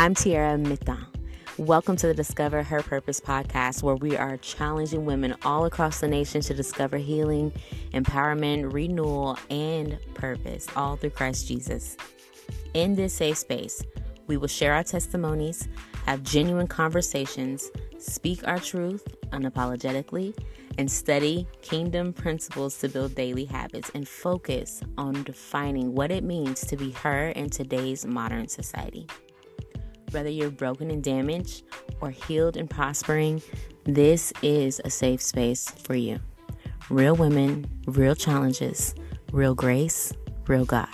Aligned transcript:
I'm 0.00 0.14
Tiara 0.14 0.56
Mitan. 0.56 1.04
Welcome 1.58 1.94
to 1.96 2.06
the 2.06 2.14
Discover 2.14 2.62
Her 2.62 2.82
Purpose 2.82 3.20
podcast, 3.20 3.82
where 3.82 3.96
we 3.96 4.16
are 4.16 4.38
challenging 4.38 5.04
women 5.04 5.34
all 5.44 5.66
across 5.66 6.00
the 6.00 6.08
nation 6.08 6.40
to 6.40 6.54
discover 6.54 6.96
healing, 6.96 7.52
empowerment, 7.92 8.72
renewal, 8.72 9.36
and 9.50 9.98
purpose, 10.14 10.66
all 10.74 10.96
through 10.96 11.10
Christ 11.10 11.46
Jesus. 11.46 11.98
In 12.72 12.94
this 12.94 13.12
safe 13.12 13.36
space, 13.36 13.84
we 14.26 14.38
will 14.38 14.48
share 14.48 14.72
our 14.72 14.84
testimonies, 14.84 15.68
have 16.06 16.22
genuine 16.22 16.66
conversations, 16.66 17.70
speak 17.98 18.48
our 18.48 18.58
truth 18.58 19.06
unapologetically, 19.32 20.34
and 20.78 20.90
study 20.90 21.46
kingdom 21.60 22.14
principles 22.14 22.78
to 22.78 22.88
build 22.88 23.14
daily 23.14 23.44
habits 23.44 23.90
and 23.94 24.08
focus 24.08 24.80
on 24.96 25.24
defining 25.24 25.94
what 25.94 26.10
it 26.10 26.24
means 26.24 26.62
to 26.62 26.78
be 26.78 26.90
her 26.92 27.28
in 27.32 27.50
today's 27.50 28.06
modern 28.06 28.48
society. 28.48 29.06
Whether 30.10 30.28
you're 30.28 30.50
broken 30.50 30.90
and 30.90 31.04
damaged 31.04 31.62
or 32.00 32.10
healed 32.10 32.56
and 32.56 32.68
prospering, 32.68 33.42
this 33.84 34.32
is 34.42 34.80
a 34.84 34.90
safe 34.90 35.22
space 35.22 35.70
for 35.70 35.94
you. 35.94 36.18
Real 36.88 37.14
women, 37.14 37.66
real 37.86 38.16
challenges, 38.16 38.94
real 39.32 39.54
grace, 39.54 40.12
real 40.48 40.64
God. 40.64 40.88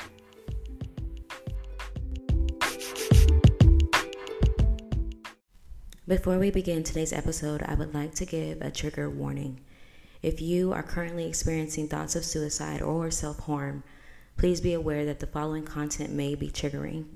Before 6.07 6.39
we 6.39 6.51
begin 6.51 6.85
today's 6.85 7.13
episode, 7.13 7.63
I 7.63 7.75
would 7.75 7.95
like 7.95 8.15
to 8.17 8.27
give 8.27 8.61
a 8.61 8.71
trigger 8.71 9.09
warning. 9.09 9.61
If 10.23 10.43
you 10.43 10.73
are 10.73 10.83
currently 10.83 11.27
experiencing 11.27 11.89
thoughts 11.89 12.17
of 12.17 12.25
suicide 12.25 12.83
or 12.83 13.11
self 13.11 13.41
harm, 13.41 13.83
please 14.37 14.61
be 14.61 14.75
aware 14.75 15.07
that 15.07 15.21
the 15.21 15.27
following 15.27 15.65
content 15.65 16.13
may 16.13 16.35
be 16.35 16.49
triggering. 16.49 17.07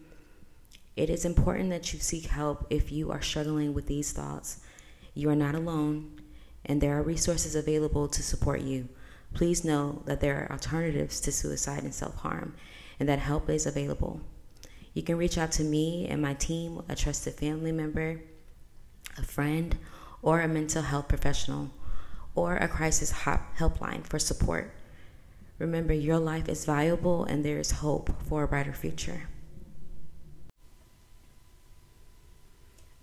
It 1.01 1.09
is 1.09 1.25
important 1.25 1.71
that 1.71 1.95
you 1.95 1.99
seek 1.99 2.27
help 2.27 2.67
if 2.69 2.93
you 2.93 3.11
are 3.11 3.23
struggling 3.23 3.73
with 3.73 3.87
these 3.87 4.13
thoughts. 4.13 4.61
You 5.15 5.31
are 5.31 5.35
not 5.35 5.55
alone, 5.55 6.21
and 6.67 6.79
there 6.79 6.99
are 6.99 7.03
resources 7.03 7.55
available 7.55 8.07
to 8.09 8.23
support 8.23 8.61
you. 8.61 8.87
Please 9.33 9.65
know 9.65 10.03
that 10.05 10.21
there 10.21 10.37
are 10.43 10.53
alternatives 10.53 11.19
to 11.23 11.33
suicide 11.33 11.85
and 11.85 11.95
self 11.95 12.17
harm, 12.17 12.55
and 12.99 13.09
that 13.09 13.19
help 13.19 13.49
is 13.49 13.65
available. 13.65 14.21
You 14.93 15.03
can 15.03 15.17
reach 15.17 15.39
out 15.39 15.53
to 15.53 15.65
me 15.65 16.07
and 16.07 16.21
my 16.21 16.35
team, 16.35 16.83
a 16.87 16.95
trusted 16.95 17.33
family 17.33 17.73
member, 17.73 18.21
a 19.17 19.23
friend, 19.23 19.79
or 20.21 20.43
a 20.43 20.49
mental 20.49 20.83
health 20.83 21.09
professional, 21.09 21.71
or 22.35 22.57
a 22.57 22.69
crisis 22.69 23.11
helpline 23.11 24.05
for 24.05 24.19
support. 24.19 24.75
Remember, 25.59 25.95
your 25.95 26.19
life 26.19 26.47
is 26.47 26.67
valuable 26.67 27.25
and 27.25 27.43
there 27.43 27.59
is 27.59 27.71
hope 27.71 28.23
for 28.29 28.43
a 28.43 28.49
brighter 28.49 28.75
future. 28.75 29.29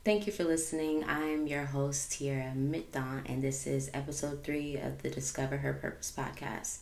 Thank 0.08 0.26
you 0.26 0.32
for 0.32 0.46
listening. 0.46 1.04
I'm 1.06 1.48
your 1.48 1.66
host, 1.66 2.14
Tiara 2.14 2.56
Middon, 2.56 3.24
and 3.26 3.44
this 3.44 3.68
is 3.68 3.92
episode 3.94 4.42
three 4.42 4.78
of 4.78 5.02
the 5.02 5.10
Discover 5.10 5.58
Her 5.58 5.74
Purpose 5.74 6.14
podcast. 6.18 6.78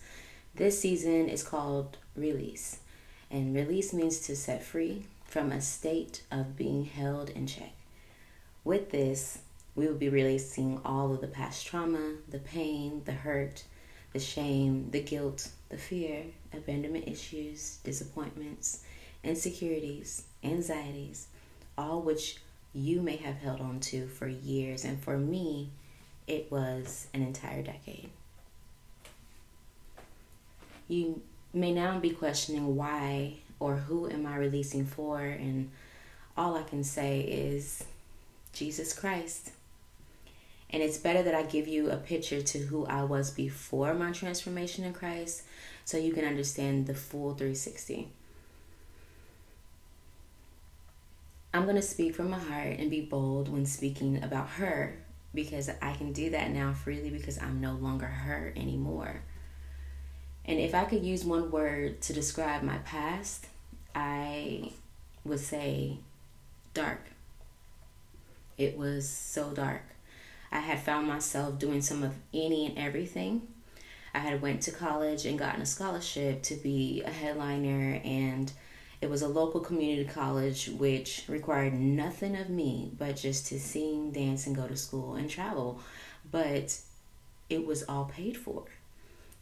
This 0.53 0.79
season 0.79 1.27
is 1.27 1.41
called 1.41 1.97
Release, 2.15 2.81
and 3.31 3.55
release 3.55 3.93
means 3.93 4.19
to 4.27 4.35
set 4.35 4.63
free 4.63 5.07
from 5.23 5.51
a 5.51 5.59
state 5.59 6.21
of 6.29 6.55
being 6.55 6.85
held 6.85 7.31
in 7.31 7.47
check. 7.47 7.73
With 8.63 8.91
this, 8.91 9.39
we 9.73 9.87
will 9.87 9.95
be 9.95 10.07
releasing 10.07 10.79
all 10.85 11.11
of 11.11 11.21
the 11.21 11.27
past 11.27 11.65
trauma, 11.65 12.17
the 12.29 12.37
pain, 12.37 13.01
the 13.05 13.13
hurt, 13.13 13.63
the 14.13 14.19
shame, 14.19 14.91
the 14.91 15.01
guilt, 15.01 15.49
the 15.69 15.79
fear, 15.79 16.25
abandonment 16.53 17.07
issues, 17.07 17.79
disappointments, 17.83 18.83
insecurities, 19.23 20.25
anxieties, 20.43 21.25
all 21.75 22.03
which 22.03 22.37
you 22.75 23.01
may 23.01 23.15
have 23.15 23.37
held 23.37 23.61
on 23.61 23.79
to 23.79 24.07
for 24.07 24.27
years. 24.27 24.83
And 24.83 25.01
for 25.01 25.17
me, 25.17 25.69
it 26.27 26.51
was 26.51 27.07
an 27.13 27.21
entire 27.21 27.63
decade. 27.63 28.09
You 30.87 31.21
may 31.53 31.71
now 31.71 31.97
be 31.99 32.11
questioning 32.11 32.75
why 32.75 33.35
or 33.59 33.77
who 33.77 34.09
am 34.09 34.27
I 34.27 34.35
releasing 34.35 34.85
for? 34.85 35.19
And 35.21 35.71
all 36.37 36.55
I 36.55 36.63
can 36.63 36.83
say 36.83 37.21
is 37.21 37.85
Jesus 38.51 38.93
Christ. 38.93 39.51
And 40.69 40.83
it's 40.83 40.97
better 40.97 41.23
that 41.23 41.33
I 41.33 41.43
give 41.43 41.67
you 41.67 41.89
a 41.89 41.95
picture 41.95 42.41
to 42.41 42.57
who 42.57 42.85
I 42.87 43.03
was 43.03 43.31
before 43.31 43.93
my 43.93 44.11
transformation 44.11 44.83
in 44.83 44.93
Christ 44.93 45.43
so 45.85 45.97
you 45.97 46.11
can 46.11 46.25
understand 46.25 46.87
the 46.87 46.93
full 46.93 47.33
360. 47.35 48.09
I'm 51.55 51.63
going 51.63 51.77
to 51.77 51.81
speak 51.81 52.15
from 52.15 52.31
my 52.31 52.37
heart 52.37 52.79
and 52.79 52.91
be 52.91 52.99
bold 52.99 53.47
when 53.47 53.65
speaking 53.65 54.21
about 54.21 54.49
her 54.49 54.97
because 55.33 55.69
I 55.81 55.93
can 55.93 56.11
do 56.11 56.31
that 56.31 56.51
now 56.51 56.73
freely 56.73 57.09
because 57.09 57.41
I'm 57.41 57.61
no 57.61 57.75
longer 57.75 58.07
her 58.07 58.51
anymore. 58.57 59.21
And 60.43 60.59
if 60.59 60.75
I 60.75 60.83
could 60.83 61.01
use 61.01 61.23
one 61.23 61.51
word 61.51 62.01
to 62.01 62.13
describe 62.13 62.61
my 62.61 62.79
past, 62.79 63.47
I 63.95 64.73
would 65.23 65.39
say 65.39 65.99
dark. 66.73 66.99
It 68.57 68.77
was 68.77 69.07
so 69.07 69.51
dark. 69.51 69.83
I 70.51 70.59
had 70.59 70.81
found 70.81 71.07
myself 71.07 71.57
doing 71.57 71.81
some 71.81 72.03
of 72.03 72.15
any 72.33 72.65
and 72.65 72.77
everything. 72.77 73.47
I 74.13 74.19
had 74.19 74.41
went 74.41 74.61
to 74.63 74.71
college 74.71 75.25
and 75.25 75.39
gotten 75.39 75.61
a 75.61 75.65
scholarship 75.65 76.43
to 76.43 76.55
be 76.55 77.01
a 77.05 77.11
headliner 77.11 78.01
and 78.03 78.51
it 79.01 79.09
was 79.09 79.21
a 79.21 79.27
local 79.27 79.59
community 79.59 80.09
college 80.09 80.69
which 80.69 81.25
required 81.27 81.73
nothing 81.73 82.35
of 82.35 82.49
me 82.49 82.91
but 82.97 83.15
just 83.17 83.47
to 83.47 83.59
sing, 83.59 84.11
dance, 84.11 84.47
and 84.47 84.55
go 84.55 84.67
to 84.67 84.77
school 84.77 85.15
and 85.15 85.29
travel. 85.29 85.79
But 86.31 86.79
it 87.49 87.65
was 87.65 87.83
all 87.83 88.05
paid 88.05 88.37
for. 88.37 88.63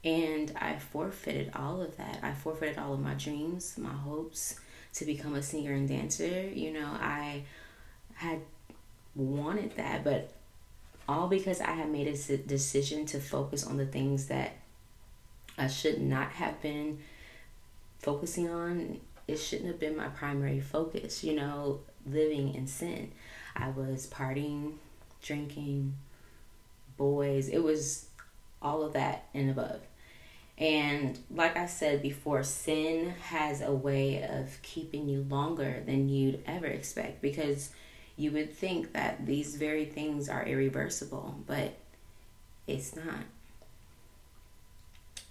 And 0.03 0.51
I 0.59 0.77
forfeited 0.77 1.51
all 1.55 1.81
of 1.81 1.95
that. 1.97 2.19
I 2.21 2.33
forfeited 2.33 2.77
all 2.77 2.93
of 2.93 2.99
my 2.99 3.13
dreams, 3.13 3.77
my 3.77 3.93
hopes 3.93 4.59
to 4.95 5.05
become 5.05 5.35
a 5.35 5.41
singer 5.41 5.73
and 5.73 5.87
dancer. 5.87 6.49
You 6.49 6.73
know, 6.73 6.89
I 6.99 7.43
had 8.15 8.41
wanted 9.15 9.77
that, 9.77 10.03
but 10.03 10.33
all 11.07 11.27
because 11.27 11.61
I 11.61 11.71
had 11.71 11.89
made 11.89 12.07
a 12.07 12.37
decision 12.37 13.05
to 13.07 13.19
focus 13.19 13.65
on 13.65 13.77
the 13.77 13.85
things 13.85 14.27
that 14.27 14.57
I 15.57 15.67
should 15.67 16.01
not 16.01 16.31
have 16.31 16.61
been 16.61 16.99
focusing 17.99 18.49
on 18.49 18.99
it 19.27 19.37
shouldn't 19.37 19.67
have 19.67 19.79
been 19.79 19.95
my 19.95 20.07
primary 20.09 20.59
focus, 20.59 21.23
you 21.23 21.33
know, 21.33 21.79
living 22.05 22.53
in 22.53 22.67
sin. 22.67 23.11
I 23.55 23.69
was 23.69 24.07
partying, 24.07 24.73
drinking, 25.21 25.95
boys. 26.97 27.47
It 27.49 27.63
was 27.63 28.07
all 28.61 28.83
of 28.83 28.93
that 28.93 29.25
and 29.33 29.49
above. 29.49 29.81
And 30.57 31.17
like 31.31 31.57
I 31.57 31.65
said 31.65 32.01
before, 32.01 32.43
sin 32.43 33.09
has 33.23 33.61
a 33.61 33.71
way 33.71 34.23
of 34.23 34.61
keeping 34.61 35.09
you 35.09 35.25
longer 35.29 35.81
than 35.85 36.09
you'd 36.09 36.43
ever 36.45 36.67
expect 36.67 37.21
because 37.21 37.71
you 38.15 38.31
would 38.31 38.53
think 38.53 38.93
that 38.93 39.25
these 39.25 39.55
very 39.55 39.85
things 39.85 40.29
are 40.29 40.45
irreversible, 40.45 41.35
but 41.47 41.75
it's 42.67 42.95
not. 42.95 43.25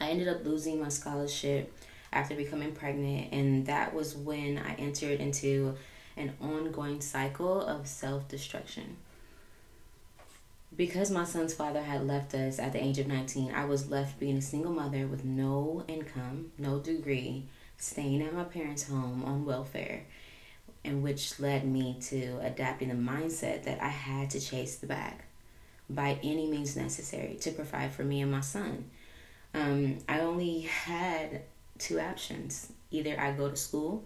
I 0.01 0.09
ended 0.09 0.27
up 0.27 0.45
losing 0.45 0.81
my 0.81 0.89
scholarship 0.89 1.73
after 2.13 2.35
becoming 2.35 2.73
pregnant, 2.73 3.33
and 3.33 3.67
that 3.67 3.95
was 3.95 4.15
when 4.15 4.59
I 4.59 4.75
entered 4.75 5.21
into 5.21 5.77
an 6.17 6.35
ongoing 6.41 7.01
cycle 7.01 7.63
of 7.63 7.87
self 7.87 8.29
destruction. 8.29 8.97
Because 10.75 11.11
my 11.11 11.25
son's 11.25 11.53
father 11.53 11.83
had 11.83 12.07
left 12.07 12.35
us 12.35 12.59
at 12.59 12.73
the 12.73 12.83
age 12.83 12.99
of 12.99 13.07
19, 13.07 13.53
I 13.53 13.67
was 13.67 13.91
left 13.91 14.19
being 14.19 14.39
a 14.39 14.43
single 14.43 14.73
mother 14.73 15.07
with 15.07 15.23
no 15.23 15.85
income, 15.87 16.53
no 16.57 16.79
degree, 16.79 17.45
staying 17.77 18.23
at 18.23 18.33
my 18.33 18.45
parents' 18.45 18.89
home 18.89 19.23
on 19.25 19.45
welfare, 19.45 20.05
and 20.83 21.03
which 21.03 21.39
led 21.39 21.67
me 21.67 21.97
to 22.01 22.39
adapting 22.43 22.89
the 22.89 22.95
mindset 22.95 23.65
that 23.65 23.83
I 23.83 23.89
had 23.89 24.31
to 24.31 24.41
chase 24.41 24.77
the 24.77 24.87
bag 24.87 25.15
by 25.91 26.19
any 26.23 26.47
means 26.47 26.75
necessary 26.75 27.37
to 27.41 27.51
provide 27.51 27.93
for 27.93 28.05
me 28.05 28.23
and 28.23 28.33
my 28.33 28.41
son. 28.41 28.85
Um, 29.55 29.99
I 30.09 30.21
only 30.21 30.61
had 30.61 31.43
two 31.83 32.01
options 32.01 32.73
either 32.91 33.19
I 33.19 33.33
go 33.33 33.49
to 33.49 33.57
school 33.57 34.05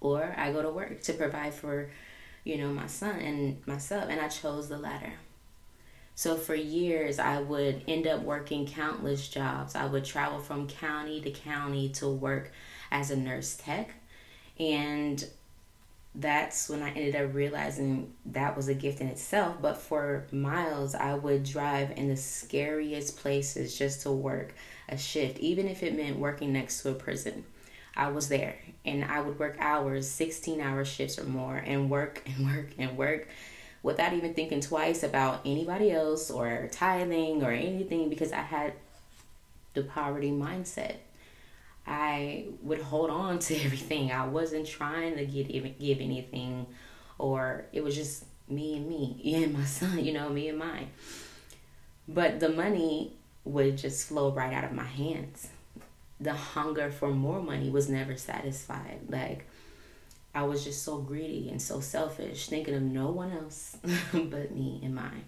or 0.00 0.34
I 0.36 0.52
go 0.52 0.62
to 0.62 0.70
work 0.70 1.02
to 1.02 1.12
provide 1.12 1.54
for, 1.54 1.90
you 2.44 2.58
know, 2.58 2.68
my 2.68 2.86
son 2.86 3.18
and 3.20 3.66
myself. 3.66 4.06
And 4.08 4.20
I 4.20 4.28
chose 4.28 4.68
the 4.68 4.78
latter. 4.78 5.12
So 6.14 6.36
for 6.36 6.54
years, 6.54 7.18
I 7.18 7.40
would 7.40 7.82
end 7.86 8.06
up 8.06 8.22
working 8.22 8.66
countless 8.66 9.28
jobs. 9.28 9.74
I 9.74 9.86
would 9.86 10.04
travel 10.04 10.40
from 10.40 10.66
county 10.66 11.20
to 11.20 11.30
county 11.30 11.88
to 11.90 12.08
work 12.08 12.52
as 12.90 13.10
a 13.10 13.16
nurse 13.16 13.56
tech. 13.56 13.90
And 14.58 15.24
that's 16.14 16.68
when 16.68 16.82
I 16.82 16.90
ended 16.90 17.14
up 17.14 17.34
realizing 17.34 18.12
that 18.26 18.56
was 18.56 18.66
a 18.66 18.74
gift 18.74 19.00
in 19.00 19.06
itself. 19.06 19.56
But 19.60 19.76
for 19.76 20.26
miles, 20.32 20.94
I 20.94 21.14
would 21.14 21.44
drive 21.44 21.92
in 21.96 22.08
the 22.08 22.16
scariest 22.16 23.18
places 23.18 23.78
just 23.78 24.02
to 24.02 24.10
work 24.10 24.54
a 24.88 24.98
shift, 24.98 25.38
even 25.38 25.68
if 25.68 25.82
it 25.82 25.96
meant 25.96 26.18
working 26.18 26.52
next 26.52 26.82
to 26.82 26.90
a 26.90 26.94
prison. 26.94 27.44
I 27.96 28.08
was 28.10 28.28
there 28.28 28.56
and 28.84 29.04
I 29.04 29.20
would 29.20 29.38
work 29.38 29.56
hours, 29.58 30.08
16 30.08 30.60
hour 30.60 30.84
shifts 30.84 31.18
or 31.18 31.24
more, 31.24 31.56
and 31.56 31.90
work 31.90 32.22
and 32.26 32.46
work 32.46 32.70
and 32.78 32.96
work 32.96 33.28
without 33.82 34.12
even 34.12 34.34
thinking 34.34 34.60
twice 34.60 35.02
about 35.02 35.40
anybody 35.44 35.90
else 35.90 36.30
or 36.30 36.68
tithing 36.72 37.42
or 37.42 37.50
anything 37.50 38.08
because 38.08 38.32
I 38.32 38.42
had 38.42 38.72
the 39.74 39.82
poverty 39.82 40.30
mindset. 40.30 40.96
I 41.86 42.46
would 42.62 42.80
hold 42.80 43.10
on 43.10 43.38
to 43.40 43.56
everything. 43.64 44.12
I 44.12 44.26
wasn't 44.26 44.66
trying 44.66 45.16
to 45.16 45.26
get 45.26 45.78
give 45.78 46.00
anything, 46.00 46.66
or 47.18 47.66
it 47.72 47.82
was 47.82 47.94
just 47.94 48.24
me 48.48 48.76
and 48.76 48.88
me 48.88 49.34
and 49.34 49.52
my 49.52 49.64
son, 49.64 50.04
you 50.04 50.12
know, 50.12 50.28
me 50.28 50.48
and 50.48 50.58
mine. 50.58 50.90
But 52.06 52.40
the 52.40 52.48
money 52.48 53.17
would 53.48 53.78
just 53.78 54.08
flow 54.08 54.30
right 54.30 54.52
out 54.52 54.64
of 54.64 54.72
my 54.72 54.84
hands. 54.84 55.48
The 56.20 56.34
hunger 56.34 56.90
for 56.90 57.08
more 57.08 57.42
money 57.42 57.70
was 57.70 57.88
never 57.88 58.16
satisfied. 58.16 59.00
Like 59.08 59.46
I 60.34 60.42
was 60.42 60.64
just 60.64 60.82
so 60.82 60.98
greedy 60.98 61.48
and 61.50 61.60
so 61.60 61.80
selfish, 61.80 62.48
thinking 62.48 62.74
of 62.74 62.82
no 62.82 63.10
one 63.10 63.32
else 63.32 63.76
but 64.12 64.54
me 64.54 64.80
and 64.82 64.94
mine. 64.94 65.24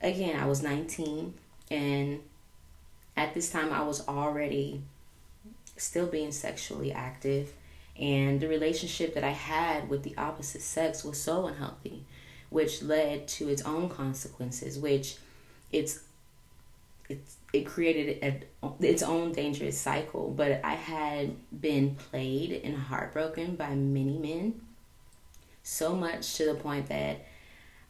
Again, 0.00 0.38
I 0.38 0.46
was 0.46 0.62
19 0.62 1.34
and 1.70 2.20
at 3.16 3.34
this 3.34 3.50
time 3.50 3.72
I 3.72 3.82
was 3.82 4.06
already 4.08 4.82
still 5.76 6.06
being 6.06 6.32
sexually 6.32 6.92
active 6.92 7.52
and 7.98 8.40
the 8.40 8.48
relationship 8.48 9.14
that 9.14 9.24
I 9.24 9.30
had 9.30 9.88
with 9.88 10.02
the 10.02 10.16
opposite 10.16 10.62
sex 10.62 11.04
was 11.04 11.20
so 11.20 11.46
unhealthy, 11.46 12.04
which 12.50 12.82
led 12.82 13.28
to 13.28 13.48
its 13.48 13.62
own 13.62 13.88
consequences, 13.88 14.78
which 14.78 15.16
it's 15.70 16.02
it's 17.12 17.36
it 17.52 17.66
created 17.66 18.22
a, 18.62 18.70
its 18.80 19.02
own 19.02 19.32
dangerous 19.32 19.78
cycle. 19.78 20.30
But 20.30 20.60
I 20.64 20.74
had 20.74 21.36
been 21.60 21.94
played 21.94 22.62
and 22.64 22.76
heartbroken 22.76 23.56
by 23.56 23.74
many 23.74 24.18
men, 24.18 24.60
so 25.62 25.94
much 25.94 26.34
to 26.36 26.46
the 26.46 26.54
point 26.54 26.88
that 26.88 27.26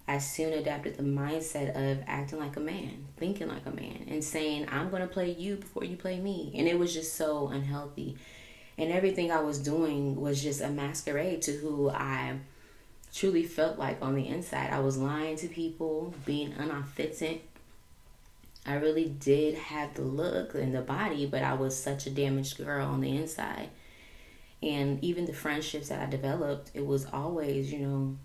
I 0.09 0.19
soon 0.19 0.53
adapted 0.53 0.97
the 0.97 1.05
mindset 1.05 1.77
of 1.77 2.03
acting 2.07 2.41
like 2.41 2.57
a 2.57 2.61
man, 2.61 3.07
thinking 3.17 3.49
like 3.49 3.67
a 3.67 3.71
man, 3.71 4.07
and 4.09 4.23
saying, 4.23 4.67
I'm 4.69 4.91
going 4.91 5.03
to 5.03 5.09
play 5.09 5.33
you 5.33 5.57
before 5.57 5.85
you 5.85 5.97
play 5.97 6.19
me. 6.19 6.53
And 6.57 6.67
it 6.67 6.79
was 6.79 6.93
just 6.93 7.15
so 7.15 7.49
unhealthy. 7.49 8.17
And 8.77 8.91
everything 8.91 9.31
I 9.31 9.41
was 9.41 9.59
doing 9.59 10.21
was 10.21 10.43
just 10.43 10.61
a 10.61 10.69
masquerade 10.69 11.43
to 11.43 11.53
who 11.53 11.91
I 11.91 12.39
truly 13.15 13.45
felt 13.45 13.79
like 13.79 14.03
on 14.03 14.15
the 14.15 14.27
inside. 14.27 14.73
I 14.73 14.81
was 14.81 14.97
lying 14.97 15.37
to 15.37 15.49
people, 15.49 16.15
being 16.27 16.55
unauthentic. 16.55 17.49
I 18.64 18.75
really 18.75 19.09
did 19.09 19.55
have 19.55 19.94
the 19.94 20.03
look 20.03 20.55
and 20.55 20.75
the 20.75 20.82
body, 20.82 21.26
but 21.26 21.43
I 21.43 21.55
was 21.55 21.76
such 21.76 22.06
a 22.06 22.11
damaged 22.11 22.59
girl 22.59 22.87
on 22.87 23.00
the 23.00 23.17
inside. 23.17 23.70
And 24.62 25.03
even 25.03 25.25
the 25.25 25.32
friendships 25.32 25.88
that 25.88 26.00
I 26.00 26.06
developed, 26.06 26.70
it 26.75 26.87
was 26.87 27.06
always, 27.12 27.73
you 27.73 27.81
know, 27.81 28.17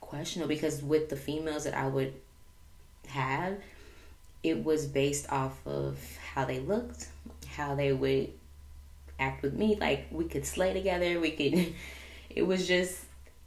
questionable 0.00 0.48
because 0.48 0.82
with 0.82 1.08
the 1.08 1.16
females 1.16 1.64
that 1.64 1.74
I 1.74 1.88
would 1.88 2.12
have, 3.08 3.56
it 4.42 4.62
was 4.62 4.86
based 4.86 5.32
off 5.32 5.66
of 5.66 5.98
how 6.34 6.44
they 6.44 6.60
looked, 6.60 7.08
how 7.46 7.74
they 7.74 7.92
would 7.94 8.30
act 9.18 9.42
with 9.42 9.54
me. 9.54 9.76
Like 9.76 10.06
we 10.10 10.26
could 10.26 10.44
slay 10.44 10.72
together. 10.72 11.20
We 11.20 11.30
could. 11.32 11.74
It 12.30 12.48
was 12.48 12.66
just 12.66 13.04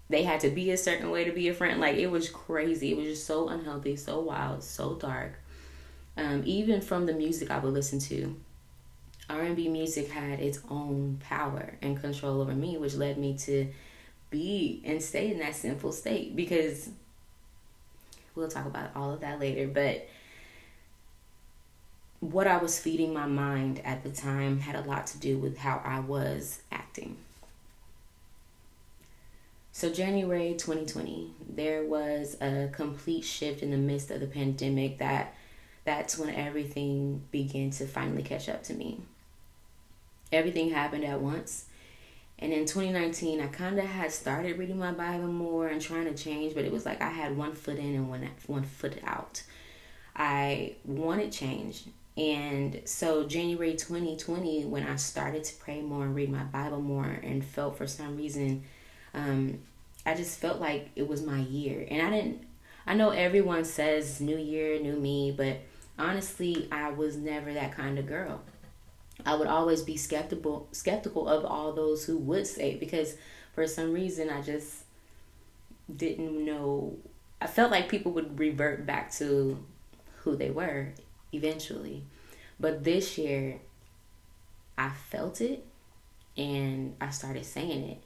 they 0.07 0.23
had 0.23 0.39
to 0.41 0.49
be 0.49 0.71
a 0.71 0.77
certain 0.77 1.09
way 1.09 1.25
to 1.25 1.33
be 1.33 1.49
a 1.49 1.53
friend. 1.53 1.81
Like 1.81 1.97
it 1.97 2.07
was 2.07 2.29
crazy. 2.29 2.91
It 2.91 2.97
was 2.97 3.07
just 3.07 3.27
so 3.27 3.49
unhealthy, 3.49 3.97
so 3.97 4.21
wild, 4.21 4.63
so 4.63 4.95
dark. 4.95 5.33
Um, 6.17 6.41
even 6.45 6.81
from 6.81 7.05
the 7.05 7.13
music 7.13 7.51
I 7.51 7.59
would 7.59 7.73
listen 7.73 7.99
to, 7.99 8.35
R 9.29 9.41
and 9.41 9.55
B 9.55 9.69
music 9.69 10.09
had 10.09 10.39
its 10.39 10.59
own 10.69 11.21
power 11.23 11.77
and 11.81 11.99
control 11.99 12.41
over 12.41 12.53
me, 12.53 12.77
which 12.77 12.95
led 12.95 13.17
me 13.17 13.37
to 13.39 13.67
be 14.29 14.81
and 14.83 15.01
stay 15.01 15.31
in 15.31 15.39
that 15.39 15.55
sinful 15.55 15.91
state 15.91 16.35
because 16.35 16.89
we'll 18.35 18.47
talk 18.47 18.65
about 18.65 18.95
all 18.95 19.13
of 19.13 19.21
that 19.21 19.39
later. 19.39 19.67
But 19.67 20.07
what 22.19 22.47
I 22.47 22.57
was 22.57 22.79
feeding 22.79 23.13
my 23.13 23.27
mind 23.27 23.81
at 23.83 24.03
the 24.03 24.09
time 24.09 24.59
had 24.59 24.75
a 24.75 24.81
lot 24.81 25.07
to 25.07 25.19
do 25.19 25.37
with 25.37 25.57
how 25.57 25.81
I 25.83 25.99
was 25.99 26.61
acting. 26.71 27.17
So, 29.71 29.91
January 29.91 30.55
2020, 30.57 31.33
there 31.47 31.83
was 31.83 32.35
a 32.41 32.69
complete 32.71 33.23
shift 33.23 33.61
in 33.61 33.69
the 33.69 33.77
midst 33.77 34.09
of 34.09 34.19
the 34.19 34.25
pandemic 34.25 34.97
that 34.97 35.35
that's 35.87 36.17
when 36.17 36.35
everything 36.35 37.23
began 37.31 37.69
to 37.69 37.87
finally 37.87 38.21
catch 38.21 38.49
up 38.49 38.61
to 38.61 38.73
me. 38.73 38.99
Everything 40.33 40.69
happened 40.69 41.05
at 41.05 41.21
once. 41.21 41.63
And 42.39 42.51
in 42.51 42.65
2019, 42.65 43.39
I 43.39 43.47
kind 43.47 43.79
of 43.79 43.85
had 43.85 44.11
started 44.11 44.57
reading 44.57 44.77
my 44.77 44.91
Bible 44.91 45.29
more 45.29 45.69
and 45.69 45.81
trying 45.81 46.03
to 46.03 46.13
change, 46.13 46.53
but 46.53 46.65
it 46.65 46.73
was 46.73 46.85
like 46.85 47.01
I 47.01 47.09
had 47.09 47.37
one 47.37 47.53
foot 47.53 47.77
in 47.77 47.95
and 47.95 48.09
one 48.09 48.29
one 48.47 48.63
foot 48.63 48.99
out. 49.05 49.43
I 50.13 50.75
wanted 50.83 51.31
change, 51.31 51.85
and 52.17 52.81
so, 52.83 53.23
January 53.25 53.75
2020, 53.75 54.65
when 54.65 54.83
I 54.83 54.97
started 54.97 55.45
to 55.45 55.55
pray 55.55 55.81
more 55.81 56.03
and 56.03 56.15
read 56.15 56.29
my 56.29 56.43
Bible 56.43 56.81
more, 56.81 57.05
and 57.05 57.45
felt 57.45 57.77
for 57.77 57.87
some 57.87 58.17
reason, 58.17 58.63
um, 59.13 59.59
I 60.05 60.15
just 60.15 60.37
felt 60.39 60.59
like 60.59 60.89
it 60.97 61.07
was 61.07 61.21
my 61.21 61.39
year. 61.39 61.87
And 61.89 62.01
I 62.01 62.09
didn't, 62.09 62.43
I 62.85 62.93
know 62.93 63.11
everyone 63.11 63.63
says 63.63 64.19
new 64.19 64.37
year, 64.37 64.79
new 64.79 64.95
me, 64.95 65.31
but 65.31 65.61
honestly, 65.97 66.67
I 66.71 66.91
was 66.91 67.17
never 67.17 67.53
that 67.53 67.75
kind 67.75 67.97
of 67.99 68.07
girl. 68.07 68.41
I 69.25 69.35
would 69.35 69.47
always 69.47 69.81
be 69.81 69.97
skeptical 69.97 70.67
skeptical 70.71 71.27
of 71.27 71.43
all 71.43 71.73
those 71.73 72.05
who 72.05 72.17
would 72.17 72.45
say 72.45 72.73
it 72.73 72.79
because 72.79 73.15
for 73.53 73.65
some 73.65 73.91
reason 73.91 74.29
I 74.29 74.41
just 74.41 74.83
didn't 75.93 76.45
know 76.45 76.97
I 77.41 77.47
felt 77.47 77.71
like 77.71 77.89
people 77.89 78.11
would 78.13 78.39
revert 78.39 78.85
back 78.85 79.11
to 79.13 79.63
who 80.19 80.35
they 80.35 80.49
were 80.49 80.93
eventually. 81.31 82.03
But 82.59 82.83
this 82.83 83.17
year, 83.17 83.59
I 84.77 84.89
felt 84.89 85.41
it 85.41 85.63
and 86.35 86.95
I 86.99 87.09
started 87.09 87.45
saying 87.45 87.83
it. 87.89 88.01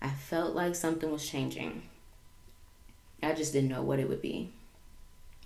I 0.00 0.10
felt 0.10 0.54
like 0.54 0.74
something 0.74 1.10
was 1.10 1.28
changing. 1.28 1.82
I 3.22 3.32
just 3.32 3.52
didn't 3.52 3.70
know 3.70 3.82
what 3.82 3.98
it 3.98 4.08
would 4.08 4.22
be. 4.22 4.52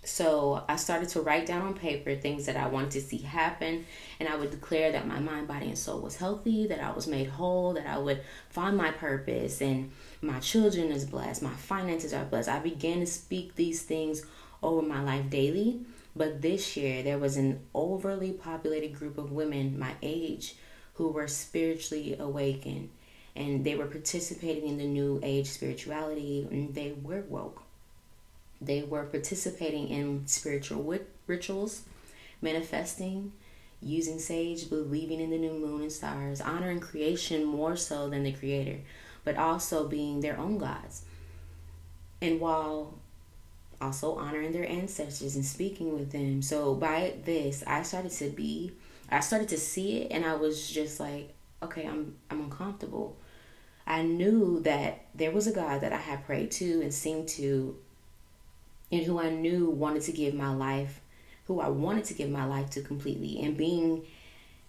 So 0.05 0.63
I 0.67 0.75
started 0.75 1.07
to 1.09 1.21
write 1.21 1.45
down 1.45 1.61
on 1.61 1.73
paper 1.75 2.13
things 2.15 2.45
that 2.45 2.57
I 2.57 2.67
wanted 2.67 2.91
to 2.91 3.01
see 3.01 3.19
happen, 3.19 3.85
and 4.19 4.27
I 4.27 4.35
would 4.35 4.51
declare 4.51 4.91
that 4.91 5.07
my 5.07 5.19
mind, 5.19 5.47
body, 5.47 5.67
and 5.67 5.77
soul 5.77 6.01
was 6.01 6.17
healthy, 6.17 6.67
that 6.67 6.83
I 6.83 6.91
was 6.91 7.07
made 7.07 7.27
whole, 7.27 7.73
that 7.73 7.87
I 7.87 7.97
would 7.97 8.21
find 8.49 8.75
my 8.75 8.91
purpose, 8.91 9.61
and 9.61 9.91
my 10.21 10.39
children 10.39 10.91
is 10.91 11.05
blessed, 11.05 11.41
my 11.41 11.53
finances 11.53 12.13
are 12.13 12.25
blessed. 12.25 12.49
I 12.49 12.59
began 12.59 12.99
to 12.99 13.05
speak 13.05 13.55
these 13.55 13.83
things 13.83 14.25
over 14.61 14.85
my 14.85 15.01
life 15.01 15.29
daily, 15.29 15.81
but 16.15 16.41
this 16.41 16.75
year, 16.75 17.01
there 17.01 17.17
was 17.17 17.37
an 17.37 17.61
overly 17.73 18.33
populated 18.33 18.93
group 18.93 19.17
of 19.17 19.31
women 19.31 19.79
my 19.79 19.93
age 20.01 20.55
who 20.95 21.07
were 21.07 21.27
spiritually 21.27 22.15
awakened 22.19 22.89
and 23.35 23.65
they 23.65 23.75
were 23.75 23.87
participating 23.87 24.67
in 24.67 24.77
the 24.77 24.85
new 24.85 25.19
age 25.23 25.47
spirituality 25.47 26.47
and 26.51 26.75
they 26.75 26.93
were 27.01 27.23
woke. 27.27 27.62
They 28.65 28.83
were 28.83 29.03
participating 29.03 29.89
in 29.89 30.27
spiritual 30.27 30.97
rituals, 31.27 31.83
manifesting, 32.41 33.33
using 33.81 34.19
sage, 34.19 34.69
believing 34.69 35.19
in 35.19 35.29
the 35.29 35.37
new 35.37 35.53
moon 35.53 35.81
and 35.81 35.91
stars, 35.91 36.41
honoring 36.41 36.79
creation 36.79 37.45
more 37.45 37.75
so 37.75 38.09
than 38.09 38.23
the 38.23 38.31
creator, 38.31 38.79
but 39.23 39.37
also 39.37 39.87
being 39.87 40.21
their 40.21 40.37
own 40.37 40.57
gods. 40.57 41.05
And 42.21 42.39
while 42.39 42.95
also 43.83 44.15
honoring 44.15 44.53
their 44.53 44.67
ancestors 44.67 45.35
and 45.35 45.45
speaking 45.45 45.93
with 45.93 46.11
them. 46.11 46.41
So 46.41 46.73
by 46.73 47.13
this, 47.25 47.63
I 47.67 47.83
started 47.83 48.11
to 48.11 48.29
be, 48.29 48.71
I 49.09 49.19
started 49.19 49.49
to 49.49 49.57
see 49.57 50.01
it, 50.01 50.11
and 50.11 50.25
I 50.25 50.35
was 50.35 50.69
just 50.69 50.99
like, 50.99 51.33
okay, 51.61 51.85
I'm 51.85 52.15
I'm 52.29 52.41
uncomfortable. 52.41 53.17
I 53.85 54.01
knew 54.01 54.61
that 54.61 55.07
there 55.13 55.31
was 55.31 55.47
a 55.47 55.51
God 55.51 55.81
that 55.81 55.91
I 55.91 55.97
had 55.97 56.25
prayed 56.25 56.51
to 56.51 56.81
and 56.81 56.93
seemed 56.93 57.27
to, 57.29 57.77
and 58.93 59.03
who 59.03 59.19
I 59.19 59.29
knew 59.29 59.69
wanted 59.69 60.03
to 60.03 60.11
give 60.11 60.33
my 60.33 60.53
life, 60.53 61.01
who 61.45 61.59
I 61.59 61.69
wanted 61.69 62.05
to 62.05 62.13
give 62.13 62.29
my 62.29 62.45
life 62.45 62.69
to 62.71 62.81
completely, 62.81 63.41
and 63.41 63.57
being 63.57 64.05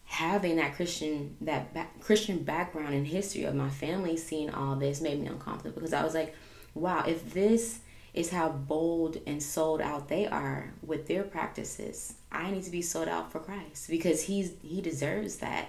having 0.06 0.56
that 0.56 0.74
Christian 0.74 1.36
that 1.42 2.00
Christian 2.00 2.42
background 2.42 2.94
and 2.94 3.06
history 3.06 3.44
of 3.44 3.54
my 3.54 3.70
family 3.70 4.16
seeing 4.16 4.50
all 4.50 4.76
this 4.76 5.00
made 5.00 5.20
me 5.20 5.26
uncomfortable 5.26 5.74
because 5.74 5.92
I 5.92 6.04
was 6.04 6.14
like, 6.14 6.34
wow, 6.74 7.04
if 7.06 7.32
this 7.32 7.80
is 8.14 8.30
how 8.30 8.48
bold 8.48 9.18
and 9.26 9.42
sold 9.42 9.80
out 9.80 10.08
they 10.08 10.26
are 10.26 10.72
with 10.86 11.06
their 11.08 11.24
practices. 11.24 12.14
I 12.30 12.50
need 12.50 12.62
to 12.62 12.70
be 12.70 12.82
sold 12.82 13.08
out 13.08 13.32
for 13.32 13.40
Christ 13.40 13.90
because 13.90 14.22
he's 14.22 14.52
he 14.62 14.80
deserves 14.80 15.36
that. 15.38 15.68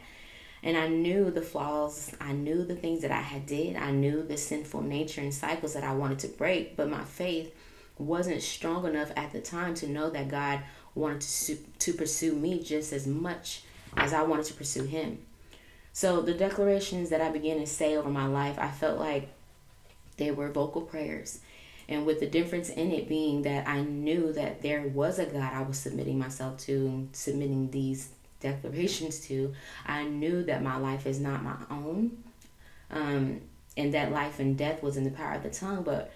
And 0.64 0.78
I 0.78 0.88
knew 0.88 1.30
the 1.30 1.44
flaws, 1.44 2.12
I 2.20 2.32
knew 2.32 2.64
the 2.64 2.76
things 2.76 3.02
that 3.02 3.12
I 3.12 3.22
had 3.22 3.46
did, 3.46 3.76
I 3.76 3.92
knew 3.92 4.24
the 4.24 4.38
sinful 4.38 4.82
nature 4.82 5.22
and 5.22 5.34
cycles 5.34 5.74
that 5.74 5.84
I 5.84 5.94
wanted 5.94 6.20
to 6.20 6.28
break, 6.30 6.76
but 6.76 6.90
my 6.90 7.04
faith 7.04 7.54
wasn't 7.98 8.42
strong 8.42 8.86
enough 8.86 9.12
at 9.16 9.32
the 9.32 9.42
time 9.42 9.74
to 9.76 9.88
know 9.88 10.10
that 10.10 10.28
God 10.28 10.62
wanted 10.94 11.22
to 11.22 11.56
to 11.56 11.94
pursue 11.94 12.34
me 12.34 12.64
just 12.64 12.94
as 12.94 13.06
much 13.06 13.64
as 13.98 14.14
I 14.14 14.24
wanted 14.24 14.46
to 14.46 14.54
pursue 14.54 14.84
him. 14.84 15.20
So 15.94 16.22
the 16.22 16.34
declarations 16.34 17.10
that 17.10 17.22
I 17.22 17.30
began 17.30 17.60
to 17.60 17.66
say 17.66 17.96
over 17.96 18.10
my 18.10 18.26
life, 18.26 18.60
I 18.60 18.70
felt 18.70 19.00
like 19.00 19.30
they 20.18 20.32
were 20.32 20.52
vocal 20.52 20.82
prayers. 20.82 21.40
And 21.88 22.06
with 22.06 22.20
the 22.20 22.28
difference 22.28 22.70
in 22.70 22.92
it 22.92 23.08
being 23.08 23.44
that 23.44 23.68
I 23.68 23.82
knew 23.82 24.34
that 24.34 24.62
there 24.62 24.82
was 24.82 25.20
a 25.20 25.26
God 25.26 25.54
I 25.54 25.62
was 25.62 25.78
submitting 25.78 26.18
myself 26.18 26.58
to, 26.62 27.08
submitting 27.14 27.72
these 27.72 28.10
declarations 28.40 29.20
to, 29.28 29.54
I 29.86 30.04
knew 30.04 30.44
that 30.44 30.64
my 30.64 30.78
life 30.78 31.06
is 31.06 31.20
not 31.20 31.44
my 31.44 31.58
own. 31.70 32.24
Um, 32.90 33.42
and 33.78 33.94
that 33.94 34.12
life 34.12 34.40
and 34.40 34.58
death 34.58 34.82
was 34.82 34.98
in 34.98 35.04
the 35.04 35.12
power 35.12 35.36
of 35.36 35.44
the 35.44 35.50
tongue. 35.50 35.84
But 35.84 36.12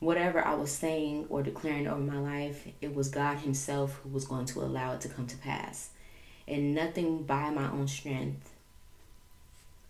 whatever 0.00 0.44
I 0.44 0.54
was 0.54 0.70
saying 0.70 1.26
or 1.28 1.42
declaring 1.42 1.86
over 1.86 2.00
my 2.00 2.18
life, 2.18 2.66
it 2.80 2.94
was 2.94 3.08
God 3.08 3.38
Himself 3.38 4.00
who 4.02 4.10
was 4.10 4.26
going 4.26 4.46
to 4.46 4.60
allow 4.60 4.94
it 4.94 5.00
to 5.02 5.08
come 5.08 5.26
to 5.26 5.36
pass. 5.38 5.90
And 6.46 6.74
nothing 6.74 7.24
by 7.24 7.50
my 7.50 7.70
own 7.70 7.88
strength 7.88 8.50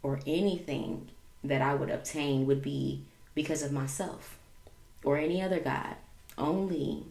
or 0.03 0.21
anything 0.27 1.09
that 1.45 1.61
I 1.61 1.75
would 1.75 1.91
obtain 1.91 2.47
would 2.47 2.63
be 2.63 3.03
because 3.35 3.63
of 3.63 3.73
myself 3.73 4.39
or 5.05 5.19
any 5.19 5.43
other 5.43 5.61
God, 5.61 5.97
only 6.39 7.05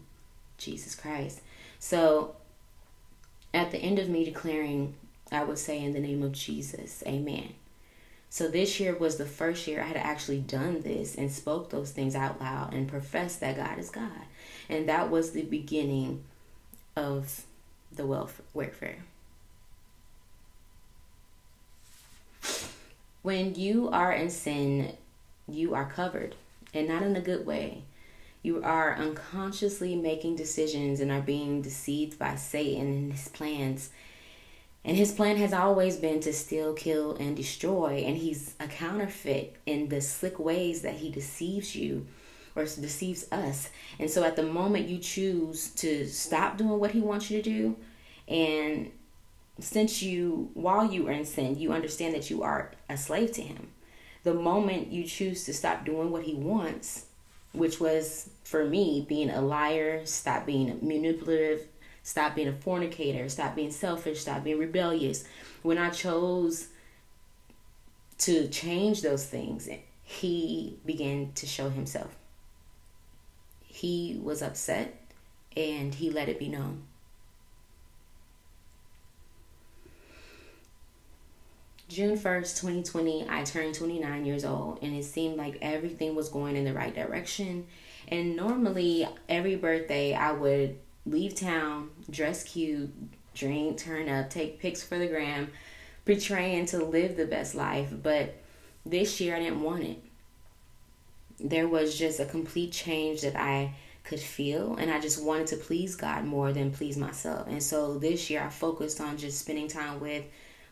Jesus 0.58 0.96
Christ. 0.96 1.42
So 1.80 2.36
at 3.54 3.72
the 3.72 3.78
end 3.78 4.00
of 4.00 4.10
me 4.10 4.26
declaring, 4.26 4.96
I 5.32 5.44
would 5.44 5.58
say, 5.58 5.84
in 5.84 5.94
the 5.94 6.00
name 6.00 6.24
of 6.24 6.32
Jesus, 6.32 7.04
amen. 7.06 7.54
So 8.30 8.48
this 8.48 8.80
year 8.80 8.96
was 8.96 9.16
the 9.16 9.26
first 9.26 9.66
year 9.66 9.82
I 9.82 9.86
had 9.86 9.98
actually 9.98 10.40
done 10.40 10.82
this 10.82 11.16
and 11.16 11.32
spoke 11.32 11.70
those 11.70 11.92
things 11.92 12.16
out 12.16 12.42
loud 12.42 12.74
and 12.74 12.88
professed 12.88 13.40
that 13.40 13.56
God 13.56 13.80
is 13.80 13.90
God. 13.90 14.12
And 14.68 14.90
that 14.90 15.10
was 15.10 15.32
the 15.32 15.44
beginning 15.44 16.24
of 16.96 17.46
the 17.96 18.06
welfare. 18.06 19.04
When 23.22 23.56
you 23.56 23.90
are 23.90 24.12
in 24.12 24.30
sin, 24.30 24.98
you 25.48 25.74
are 25.74 25.90
covered, 25.90 26.36
and 26.74 26.88
not 26.88 27.02
in 27.02 27.16
a 27.16 27.22
good 27.22 27.46
way. 27.46 27.84
You 28.44 28.62
are 28.64 28.96
unconsciously 28.96 29.96
making 29.96 30.36
decisions 30.36 31.00
and 31.00 31.12
are 31.12 31.22
being 31.22 31.64
deceived 31.64 32.20
by 32.20 32.36
Satan 32.36 32.86
and 32.86 33.12
his 33.14 33.28
plans. 33.30 33.90
And 34.86 34.96
his 34.96 35.12
plan 35.12 35.38
has 35.38 35.52
always 35.52 35.98
been 35.98 36.20
to 36.22 36.32
steal, 36.32 36.74
kill, 36.74 37.16
and 37.16 37.36
destroy. 37.36 38.04
And 38.06 38.16
he's 38.16 38.54
a 38.60 38.68
counterfeit 38.68 39.56
in 39.66 39.90
the 39.90 40.00
slick 40.00 40.38
ways 40.40 40.84
that 40.84 40.94
he 40.94 41.10
deceives 41.10 41.76
you 41.76 42.06
or 42.56 42.64
deceives 42.64 43.30
us. 43.32 43.70
And 44.00 44.10
so 44.10 44.24
at 44.24 44.36
the 44.36 44.44
moment 44.44 44.88
you 44.88 45.00
choose 45.00 45.70
to 45.72 46.08
stop 46.08 46.58
doing 46.58 46.80
what 46.80 46.92
he 46.92 47.02
wants 47.02 47.30
you 47.30 47.42
to 47.42 47.50
do, 47.50 47.76
and 48.28 48.92
since 49.60 50.02
you, 50.02 50.50
while 50.54 50.86
you 50.86 51.08
are 51.08 51.12
in 51.12 51.26
sin, 51.26 51.58
you 51.58 51.74
understand 51.74 52.14
that 52.14 52.30
you 52.30 52.44
are 52.44 52.72
a 52.90 52.98
slave 52.98 53.32
to 53.34 53.42
him. 53.42 53.70
The 54.24 54.34
moment 54.34 54.92
you 54.92 55.04
choose 55.04 55.46
to 55.46 55.54
stop 55.54 55.86
doing 55.86 56.12
what 56.12 56.24
he 56.24 56.34
wants, 56.34 57.06
which 57.54 57.80
was 57.80 58.30
for 58.44 58.66
me 58.66 59.06
being 59.08 59.30
a 59.30 59.42
liar, 59.42 60.06
stop 60.06 60.46
being 60.46 60.80
manipulative, 60.82 61.68
stop 62.06 62.36
being 62.36 62.48
a 62.48 62.54
fornicator, 62.54 63.28
stop 63.28 63.56
being 63.56 63.72
selfish, 63.72 64.22
stop 64.22 64.44
being 64.44 64.60
rebellious. 64.60 65.26
When 65.64 65.80
I 65.80 65.90
chose 65.90 66.68
to 68.20 68.48
change 68.48 69.02
those 69.02 69.26
things, 69.26 69.68
he 70.04 70.78
began 70.86 71.32
to 71.34 71.48
show 71.48 71.70
himself. 71.72 72.16
He 73.66 74.22
was 74.24 74.44
upset 74.44 75.02
and 75.58 75.96
he 75.96 76.12
let 76.12 76.30
it 76.30 76.38
be 76.38 76.48
known. 76.48 76.84
June 81.88 82.18
1st, 82.18 82.62
2020, 82.62 83.26
I 83.28 83.44
turned 83.44 83.76
29 83.76 84.26
years 84.26 84.44
old, 84.44 84.80
and 84.82 84.96
it 84.96 85.06
seemed 85.06 85.38
like 85.38 85.60
everything 85.62 86.16
was 86.16 86.30
going 86.30 86.56
in 86.56 86.66
the 86.66 86.74
right 86.74 86.94
direction. 86.94 87.68
And 88.08 88.36
normally, 88.36 89.08
every 89.30 89.56
birthday, 89.56 90.14
I 90.14 90.32
would 90.32 90.80
leave 91.06 91.36
town, 91.36 91.90
dress 92.10 92.44
cute, 92.44 92.92
drink, 93.34 93.78
turn 93.78 94.10
up, 94.10 94.30
take 94.30 94.60
pics 94.60 94.82
for 94.84 94.98
the 94.98 95.08
gram, 95.08 95.52
portraying 96.06 96.66
to 96.68 96.84
live 96.84 97.16
the 97.16 97.26
best 97.26 97.56
life. 97.56 97.90
But 98.04 98.36
this 98.86 99.20
year, 99.20 99.36
I 99.36 99.40
didn't 99.40 99.62
want 99.62 99.84
it. 99.84 100.02
There 101.40 101.68
was 101.68 101.98
just 101.98 102.20
a 102.20 102.26
complete 102.26 102.72
change 102.72 103.22
that 103.22 103.36
I 103.36 103.76
could 104.04 104.20
feel, 104.20 104.76
and 104.76 104.90
I 104.92 105.00
just 105.00 105.24
wanted 105.24 105.48
to 105.48 105.58
please 105.58 105.96
God 105.96 106.24
more 106.24 106.54
than 106.54 106.72
please 106.72 106.98
myself. 106.98 107.48
And 107.48 107.62
so 107.62 107.98
this 107.98 108.30
year, 108.30 108.42
I 108.42 108.50
focused 108.50 109.02
on 109.02 109.18
just 109.18 109.40
spending 109.40 109.68
time 109.68 110.00
with 110.00 110.24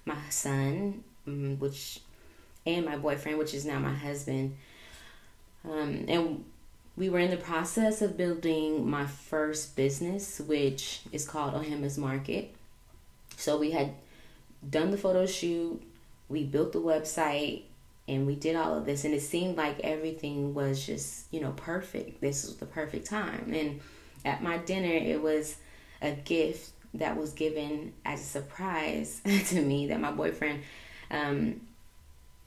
my 0.05 0.17
son, 0.29 1.03
mm, 1.27 1.57
which 1.59 1.99
and 2.65 2.85
my 2.85 2.95
boyfriend, 2.95 3.37
which 3.37 3.53
is 3.53 3.65
now 3.65 3.79
my 3.79 3.93
husband. 3.93 4.55
Um, 5.65 6.05
and 6.07 6.45
we 6.95 7.09
were 7.09 7.19
in 7.19 7.31
the 7.31 7.37
process 7.37 8.01
of 8.01 8.17
building 8.17 8.89
my 8.89 9.05
first 9.05 9.75
business, 9.75 10.39
which 10.39 11.01
is 11.11 11.27
called 11.27 11.53
Ohima's 11.53 11.97
Market. 11.97 12.53
So 13.35 13.57
we 13.57 13.71
had 13.71 13.93
done 14.69 14.91
the 14.91 14.97
photo 14.97 15.25
shoot, 15.25 15.81
we 16.29 16.43
built 16.43 16.71
the 16.71 16.81
website, 16.81 17.63
and 18.07 18.27
we 18.27 18.35
did 18.35 18.55
all 18.55 18.77
of 18.77 18.85
this. 18.85 19.05
And 19.05 19.13
it 19.13 19.21
seemed 19.21 19.57
like 19.57 19.79
everything 19.79 20.53
was 20.53 20.85
just, 20.85 21.25
you 21.31 21.41
know, 21.41 21.51
perfect. 21.51 22.21
This 22.21 22.45
was 22.45 22.57
the 22.57 22.65
perfect 22.65 23.07
time. 23.07 23.53
And 23.53 23.79
at 24.23 24.43
my 24.43 24.57
dinner, 24.57 24.93
it 24.93 25.21
was 25.21 25.57
a 26.01 26.11
gift 26.11 26.71
that 26.93 27.17
was 27.17 27.33
given 27.33 27.93
as 28.05 28.21
a 28.21 28.25
surprise 28.25 29.21
to 29.47 29.61
me 29.61 29.87
that 29.87 29.99
my 29.99 30.11
boyfriend 30.11 30.61
um, 31.09 31.61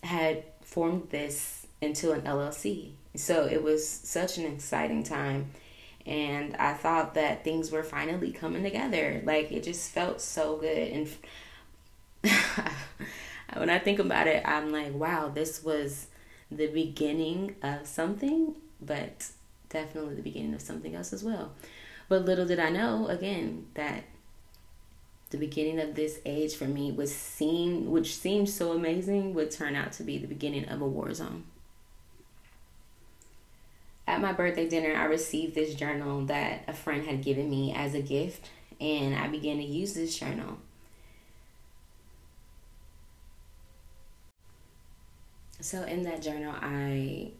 had 0.02 0.44
formed 0.62 1.08
this 1.10 1.66
into 1.80 2.12
an 2.12 2.22
LLC. 2.22 2.92
So 3.16 3.46
it 3.46 3.62
was 3.62 3.86
such 3.88 4.38
an 4.38 4.46
exciting 4.46 5.02
time. 5.02 5.50
And 6.04 6.54
I 6.56 6.74
thought 6.74 7.14
that 7.14 7.42
things 7.42 7.72
were 7.72 7.82
finally 7.82 8.30
coming 8.32 8.62
together. 8.62 9.22
Like 9.24 9.50
it 9.50 9.64
just 9.64 9.90
felt 9.90 10.20
so 10.20 10.56
good. 10.56 11.08
And 12.22 12.32
when 13.54 13.70
I 13.70 13.78
think 13.78 13.98
about 13.98 14.26
it, 14.26 14.42
I'm 14.46 14.70
like, 14.70 14.94
wow, 14.94 15.28
this 15.28 15.64
was 15.64 16.06
the 16.50 16.68
beginning 16.68 17.56
of 17.62 17.86
something, 17.86 18.54
but 18.80 19.30
definitely 19.68 20.14
the 20.14 20.22
beginning 20.22 20.54
of 20.54 20.60
something 20.60 20.94
else 20.94 21.12
as 21.12 21.24
well. 21.24 21.52
But 22.08 22.24
little 22.24 22.46
did 22.46 22.60
I 22.60 22.70
know, 22.70 23.08
again, 23.08 23.66
that 23.74 24.04
the 25.30 25.38
beginning 25.38 25.80
of 25.80 25.96
this 25.96 26.20
age 26.24 26.54
for 26.54 26.66
me 26.66 26.92
was 26.92 27.12
seen, 27.12 27.90
which 27.90 28.16
seemed 28.16 28.48
so 28.48 28.72
amazing 28.72 29.34
would 29.34 29.50
turn 29.50 29.74
out 29.74 29.92
to 29.92 30.04
be 30.04 30.18
the 30.18 30.28
beginning 30.28 30.68
of 30.68 30.80
a 30.80 30.86
war 30.86 31.12
zone. 31.12 31.44
At 34.06 34.20
my 34.20 34.32
birthday 34.32 34.68
dinner, 34.68 34.94
I 34.94 35.04
received 35.04 35.54
this 35.54 35.74
journal 35.74 36.26
that 36.26 36.62
a 36.68 36.72
friend 36.72 37.04
had 37.04 37.24
given 37.24 37.50
me 37.50 37.74
as 37.74 37.94
a 37.94 38.00
gift, 38.00 38.48
and 38.80 39.16
I 39.16 39.26
began 39.26 39.56
to 39.56 39.64
use 39.64 39.94
this 39.94 40.16
journal. 40.16 40.58
So, 45.60 45.82
in 45.82 46.04
that 46.04 46.22
journal, 46.22 46.54
I 46.60 47.32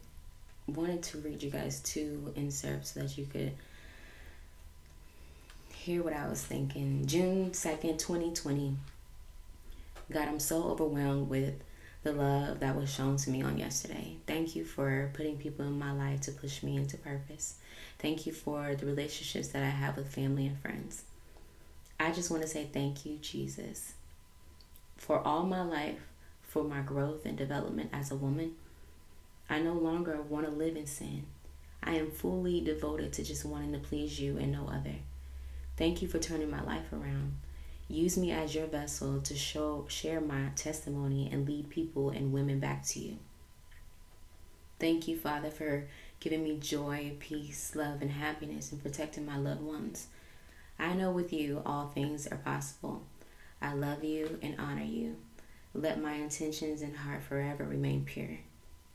wanted 0.67 1.03
to 1.05 1.19
read 1.19 1.43
you 1.43 1.51
guys 1.51 1.81
two 1.81 2.33
excerpts 2.37 2.95
so 2.95 3.01
that 3.01 3.17
you 3.17 3.27
could 3.27 3.53
hear 5.73 6.03
what 6.03 6.13
I 6.15 6.27
was 6.27 6.43
thinking. 6.43 7.07
June 7.07 7.51
2nd, 7.53 7.99
2020. 7.99 8.77
God, 10.13 10.29
I'm 10.29 10.41
so 10.41 10.65
overwhelmed 10.65 11.29
with 11.29 11.55
the 12.07 12.13
love 12.13 12.61
that 12.61 12.77
was 12.77 12.89
shown 12.89 13.17
to 13.17 13.31
me 13.31 13.43
on 13.43 13.59
yesterday. 13.59 14.17
Thank 14.29 14.55
you 14.55 14.65
for 14.65 15.11
putting 15.15 15.39
people 15.39 15.67
in 15.67 15.77
my 15.77 15.91
life 15.91 16.21
to 16.23 16.31
push 16.31 16.63
me 16.63 16.77
into 16.77 16.97
purpose. 16.97 17.57
Thank 17.99 18.27
you 18.27 18.33
for 18.33 18.77
the 18.77 18.87
relationships 18.87 19.49
that 19.49 19.65
I 19.65 19.71
have 19.71 19.97
with 19.97 20.15
family 20.15 20.47
and 20.47 20.57
friends. 20.57 21.03
I 21.99 22.13
just 22.13 22.31
want 22.31 22.45
to 22.45 22.49
say 22.49 22.69
thank 22.73 23.05
you, 23.05 23.17
Jesus, 23.17 23.95
for 24.97 25.19
all 25.19 25.43
my 25.43 25.63
life, 25.63 25.99
for 26.43 26.63
my 26.63 26.81
growth 26.81 27.27
and 27.27 27.37
development 27.37 27.91
as 27.93 28.13
a 28.13 28.17
woman. 28.17 28.55
I 29.51 29.59
no 29.59 29.73
longer 29.73 30.23
want 30.23 30.47
to 30.47 30.53
live 30.53 30.77
in 30.77 30.87
sin. 30.87 31.27
I 31.83 31.95
am 31.95 32.13
fully 32.13 32.61
devoted 32.61 33.15
to 33.15 33.25
just 33.25 33.45
wanting 33.45 33.73
to 33.73 33.81
please 33.81 34.21
you 34.21 34.39
and 34.39 34.53
no 34.53 34.69
other. 34.69 34.95
Thank 35.77 36.03
you 36.03 36.07
for 36.07 36.21
turning 36.21 36.53
my 36.53 36.63
life 36.63 36.93
around. 36.93 37.35
Use 37.89 38.19
me 38.19 38.33
as 38.33 38.55
your 38.55 38.67
vessel 38.67 39.21
to 39.21 39.37
show 39.37 39.87
share 39.89 40.21
my 40.21 40.49
testimony 40.57 41.29
and 41.31 41.47
lead 41.47 41.71
people 41.71 42.11
and 42.11 42.33
women 42.33 42.59
back 42.59 42.85
to 42.87 42.99
you. 42.99 43.19
Thank 44.81 45.07
you, 45.07 45.17
Father, 45.17 45.51
for 45.51 45.87
giving 46.19 46.43
me 46.43 46.59
joy, 46.59 47.13
peace, 47.21 47.75
love, 47.77 48.03
and 48.03 48.11
happiness 48.11 48.73
and 48.73 48.83
protecting 48.83 49.25
my 49.25 49.39
loved 49.39 49.63
ones. 49.63 50.09
I 50.79 50.95
know 50.95 51.11
with 51.11 51.33
you 51.33 51.63
all 51.65 51.89
things 51.89 52.27
are 52.27 52.37
possible. 52.37 53.03
I 53.63 53.73
love 53.73 54.05
you 54.05 54.39
and 54.43 54.57
honor 54.59 54.85
you. 54.85 55.17
Let 55.73 56.03
my 56.03 56.15
intentions 56.15 56.83
and 56.83 56.97
heart 56.97 57.23
forever 57.23 57.65
remain 57.65 58.05
pure. 58.05 58.39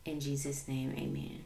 In 0.06 0.20
Jesus' 0.20 0.68
name, 0.68 0.94
amen 0.98 1.46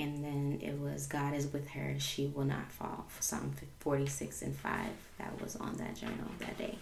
and 0.00 0.24
then 0.24 0.58
it 0.62 0.78
was 0.80 1.06
God 1.06 1.34
is 1.34 1.52
with 1.52 1.68
her, 1.70 1.94
she 1.98 2.26
will 2.26 2.46
not 2.46 2.72
fall. 2.72 3.06
Psalm 3.20 3.54
46 3.80 4.40
and 4.40 4.56
5, 4.56 4.86
that 5.18 5.40
was 5.42 5.56
on 5.56 5.74
that 5.74 5.94
journal 5.94 6.30
that 6.38 6.56
day. 6.56 6.78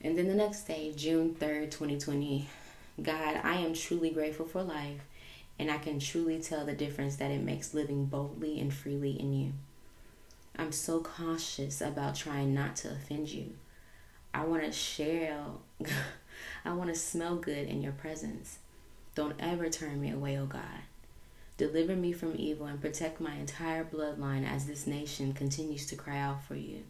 And 0.00 0.18
then 0.18 0.26
the 0.26 0.34
next 0.34 0.62
day, 0.64 0.92
June 0.94 1.36
3rd, 1.38 1.70
2020, 1.70 2.48
God, 3.00 3.40
I 3.44 3.54
am 3.54 3.74
truly 3.74 4.10
grateful 4.10 4.44
for 4.44 4.62
life, 4.62 5.00
and 5.56 5.70
I 5.70 5.78
can 5.78 6.00
truly 6.00 6.40
tell 6.40 6.66
the 6.66 6.74
difference 6.74 7.16
that 7.16 7.30
it 7.30 7.42
makes 7.42 7.74
living 7.74 8.06
boldly 8.06 8.58
and 8.60 8.74
freely 8.74 9.12
in 9.12 9.32
you. 9.32 9.52
I'm 10.58 10.72
so 10.72 11.00
cautious 11.00 11.80
about 11.80 12.16
trying 12.16 12.52
not 12.54 12.74
to 12.76 12.90
offend 12.90 13.28
you. 13.28 13.52
I 14.32 14.44
want 14.44 14.64
to 14.64 14.72
share, 14.72 15.38
I 16.64 16.72
want 16.72 16.92
to 16.92 16.98
smell 16.98 17.36
good 17.36 17.68
in 17.68 17.82
your 17.82 17.92
presence. 17.92 18.58
Don't 19.14 19.36
ever 19.38 19.70
turn 19.70 20.00
me 20.00 20.10
away, 20.10 20.36
oh 20.36 20.46
God. 20.46 20.82
Deliver 21.56 21.94
me 21.94 22.12
from 22.12 22.34
evil 22.36 22.66
and 22.66 22.80
protect 22.80 23.20
my 23.20 23.34
entire 23.34 23.84
bloodline 23.84 24.48
as 24.48 24.66
this 24.66 24.86
nation 24.86 25.32
continues 25.32 25.86
to 25.86 25.96
cry 25.96 26.18
out 26.18 26.42
for 26.44 26.56
you. 26.56 26.82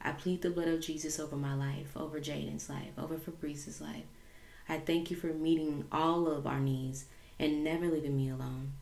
I 0.00 0.12
plead 0.12 0.42
the 0.42 0.50
blood 0.50 0.68
of 0.68 0.80
Jesus 0.80 1.20
over 1.20 1.36
my 1.36 1.54
life, 1.54 1.96
over 1.96 2.18
Jaden's 2.18 2.68
life, 2.68 2.98
over 2.98 3.18
Fabrice's 3.18 3.80
life. 3.80 4.04
I 4.68 4.78
thank 4.78 5.10
you 5.10 5.16
for 5.16 5.28
meeting 5.28 5.84
all 5.92 6.26
of 6.26 6.46
our 6.46 6.58
needs 6.58 7.04
and 7.38 7.62
never 7.62 7.88
leaving 7.88 8.16
me 8.16 8.30
alone. 8.30 8.72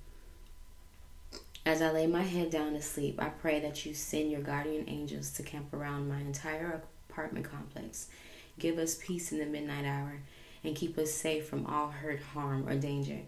As 1.67 1.83
I 1.83 1.91
lay 1.91 2.07
my 2.07 2.23
head 2.23 2.51
down 2.51 2.73
to 2.73 2.83
sleep, 2.83 3.21
I 3.21 3.29
pray 3.29 3.61
that 3.61 3.85
you 3.85 3.93
send 3.93 4.31
your 4.31 4.41
guardian 4.41 4.85
angels 4.89 5.31
to 5.33 5.43
camp 5.43 5.75
around 5.75 6.09
my 6.09 6.21
entire 6.21 6.83
apartment 7.11 7.51
complex. 7.51 8.09
Give 8.59 8.79
us 8.79 8.99
peace 9.01 9.33
in 9.33 9.39
the 9.39 9.47
midnight 9.47 9.85
hour 9.85 10.23
and 10.65 10.77
keep 10.77 10.97
us 10.97 11.13
safe 11.13 11.47
from 11.47 11.67
all 11.67 11.89
hurt, 11.89 12.21
harm, 12.21 12.67
or 12.69 12.77
danger. 12.77 13.21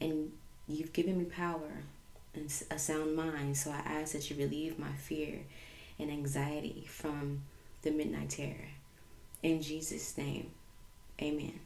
And 0.00 0.32
You've 0.68 0.92
given 0.92 1.18
me 1.18 1.24
power 1.24 1.84
and 2.34 2.50
a 2.70 2.78
sound 2.78 3.14
mind, 3.14 3.56
so 3.56 3.70
I 3.70 3.78
ask 3.78 4.12
that 4.12 4.30
you 4.30 4.36
relieve 4.36 4.78
my 4.78 4.92
fear 4.92 5.40
and 5.98 6.10
anxiety 6.10 6.84
from 6.88 7.42
the 7.82 7.90
midnight 7.90 8.30
terror. 8.30 8.68
In 9.42 9.60
Jesus' 9.60 10.16
name, 10.16 10.50
amen. 11.20 11.60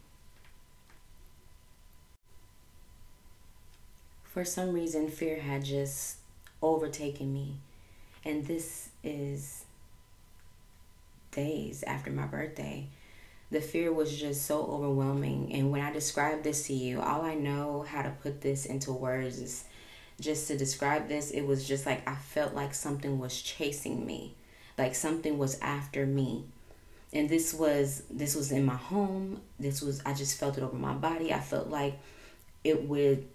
For 4.24 4.44
some 4.44 4.72
reason, 4.72 5.08
fear 5.08 5.40
had 5.40 5.64
just 5.64 6.16
overtaken 6.62 7.32
me, 7.32 7.56
and 8.24 8.46
this 8.46 8.88
is 9.04 9.64
days 11.30 11.84
after 11.86 12.10
my 12.10 12.26
birthday 12.26 12.88
the 13.50 13.60
fear 13.60 13.92
was 13.92 14.16
just 14.16 14.46
so 14.46 14.64
overwhelming. 14.64 15.52
And 15.52 15.70
when 15.70 15.80
I 15.80 15.92
describe 15.92 16.42
this 16.42 16.66
to 16.66 16.72
you, 16.72 17.00
all 17.00 17.22
I 17.22 17.34
know 17.34 17.84
how 17.88 18.02
to 18.02 18.10
put 18.22 18.40
this 18.40 18.66
into 18.66 18.92
words 18.92 19.38
is 19.38 19.64
just 20.20 20.48
to 20.48 20.56
describe 20.56 21.08
this. 21.08 21.30
It 21.30 21.42
was 21.42 21.66
just 21.66 21.86
like 21.86 22.08
I 22.08 22.14
felt 22.14 22.54
like 22.54 22.74
something 22.74 23.18
was 23.18 23.40
chasing 23.40 24.04
me, 24.04 24.34
like 24.76 24.94
something 24.94 25.38
was 25.38 25.58
after 25.60 26.06
me. 26.06 26.44
And 27.12 27.28
this 27.28 27.54
was 27.54 28.02
this 28.10 28.34
was 28.34 28.50
in 28.50 28.64
my 28.64 28.74
home. 28.74 29.40
This 29.60 29.80
was 29.80 30.02
I 30.04 30.12
just 30.12 30.38
felt 30.38 30.58
it 30.58 30.64
over 30.64 30.76
my 30.76 30.94
body. 30.94 31.32
I 31.32 31.40
felt 31.40 31.68
like 31.68 31.98
it 32.64 32.88
would 32.88 33.28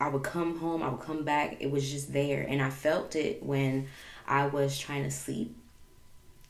I 0.00 0.08
would 0.08 0.22
come 0.22 0.58
home, 0.58 0.82
I 0.82 0.88
would 0.88 1.00
come 1.00 1.24
back. 1.24 1.56
It 1.60 1.70
was 1.70 1.90
just 1.90 2.12
there 2.12 2.46
and 2.48 2.62
I 2.62 2.70
felt 2.70 3.16
it 3.16 3.42
when 3.42 3.88
I 4.26 4.46
was 4.46 4.78
trying 4.78 5.02
to 5.04 5.10
sleep. 5.10 5.56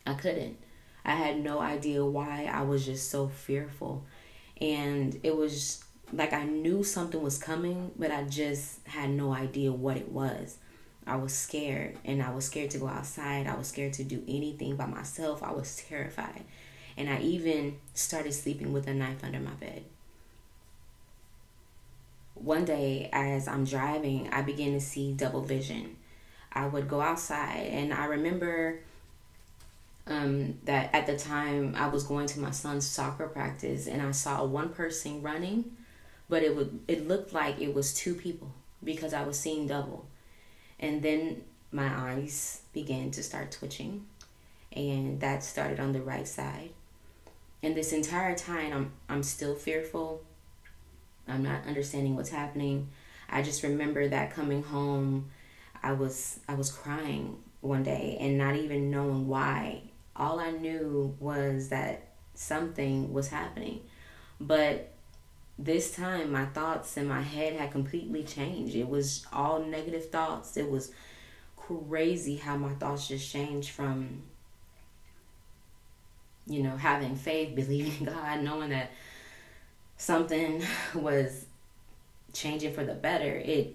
I 0.07 0.15
couldn't. 0.15 0.59
I 1.05 1.15
had 1.15 1.43
no 1.43 1.61
idea 1.61 2.05
why 2.05 2.51
I 2.53 2.63
was 2.63 2.85
just 2.85 3.11
so 3.11 3.29
fearful. 3.29 4.05
And 4.61 5.19
it 5.23 5.37
was 5.37 5.85
like 6.13 6.33
I 6.33 6.45
knew 6.45 6.85
something 6.85 7.23
was 7.23 7.39
coming, 7.39 7.91
but 7.97 8.11
I 8.11 8.25
just 8.25 8.87
had 8.87 9.11
no 9.11 9.33
idea 9.33 9.73
what 9.73 9.97
it 9.97 10.11
was. 10.11 10.59
I 11.07 11.17
was 11.17 11.33
scared 11.33 11.99
and 12.05 12.23
I 12.23 12.33
was 12.33 12.45
scared 12.45 12.71
to 12.71 12.79
go 12.79 12.87
outside. 12.87 13.47
I 13.47 13.57
was 13.57 13.69
scared 13.69 13.95
to 13.95 14.05
do 14.05 14.23
anything 14.29 14.77
by 14.77 14.87
myself. 14.87 15.43
I 15.43 15.53
was 15.53 15.77
terrified. 15.89 16.45
And 16.97 17.09
I 17.09 17.21
even 17.21 17.79
started 17.95 18.33
sleeping 18.33 18.73
with 18.73 18.87
a 18.87 18.95
knife 18.95 19.25
under 19.25 19.41
my 19.41 19.53
bed. 19.53 19.85
One 22.35 22.65
day, 22.65 23.09
as 23.13 23.49
I'm 23.49 23.65
driving, 23.65 24.29
I 24.33 24.43
began 24.43 24.73
to 24.73 24.81
see 24.81 25.13
double 25.13 25.43
vision. 25.43 25.97
I 26.53 26.67
would 26.67 26.89
go 26.89 27.01
outside, 27.01 27.69
and 27.71 27.95
I 27.95 28.07
remember 28.07 28.81
um, 30.07 30.59
that 30.65 30.91
at 30.93 31.07
the 31.07 31.17
time 31.17 31.75
I 31.77 31.89
was 31.89 32.05
going 32.05 32.27
to 32.29 32.41
my 32.41 32.51
son's 32.51 32.87
soccer 32.87 33.29
practice 33.29 33.87
and 33.87 34.03
I 34.03 34.11
saw 34.11 34.45
one 34.45 34.71
person 34.71 35.23
running, 35.23 35.77
but 36.29 36.43
it 36.43 36.57
would 36.57 36.81
it 36.89 37.07
looked 37.07 37.33
like 37.33 37.61
it 37.61 37.75
was 37.75 37.95
two 37.95 38.15
people 38.15 38.53
because 38.83 39.15
I 39.15 39.23
was 39.23 39.39
seeing 39.39 39.67
double. 39.67 40.07
And 40.81 41.03
then 41.03 41.45
my 41.71 41.89
eyes 41.89 42.63
began 42.73 43.11
to 43.13 43.23
start 43.23 43.53
twitching 43.53 44.07
and 44.73 45.21
that 45.21 45.45
started 45.45 45.79
on 45.79 45.93
the 45.93 46.03
right 46.03 46.27
side. 46.27 46.71
And 47.63 47.77
this 47.77 47.93
entire 47.93 48.35
time 48.35 48.73
I'm 48.73 48.93
I'm 49.09 49.23
still 49.23 49.55
fearful. 49.55 50.23
I'm 51.29 51.45
not 51.45 51.67
understanding 51.67 52.17
what's 52.17 52.31
happening. 52.31 52.89
I 53.31 53.43
just 53.43 53.63
remember 53.63 54.09
that 54.09 54.35
coming 54.35 54.65
home 54.65 55.31
I 55.83 55.93
was 55.93 56.41
I 56.49 56.55
was 56.55 56.71
crying 56.71 57.39
one 57.61 57.85
day 57.85 58.17
and 58.21 58.37
not 58.37 58.57
even 58.57 58.91
knowing 58.91 59.29
why 59.29 59.83
all 60.23 60.39
I 60.39 60.53
knew 60.53 61.17
was 61.19 61.71
that 61.71 62.07
something 62.35 63.13
was 63.13 63.29
happening. 63.29 63.81
But 64.41 64.93
this 65.59 65.95
time, 65.95 66.31
my 66.31 66.47
thoughts 66.47 66.97
in 66.97 67.09
my 67.09 67.23
head 67.23 67.55
had 67.55 67.73
completely 67.73 68.23
changed. 68.23 68.77
It 68.77 68.89
was 68.89 69.27
all 69.33 69.65
negative 69.65 70.11
thoughts. 70.11 70.57
It 70.57 70.71
was 70.71 70.93
crazy 71.57 72.37
how 72.37 72.57
my 72.57 72.73
thoughts 72.75 73.09
just 73.09 73.31
changed 73.33 73.71
from, 73.71 74.23
you 76.47 76.63
know, 76.63 76.77
having 76.77 77.17
faith, 77.17 77.55
believing 77.57 78.07
in 78.07 78.15
God, 78.15 78.43
knowing 78.43 78.71
that 78.71 78.93
something 79.97 80.63
was 80.95 81.47
changing 82.33 82.75
for 82.75 82.85
the 82.85 82.95
better. 82.95 83.37
It 83.39 83.75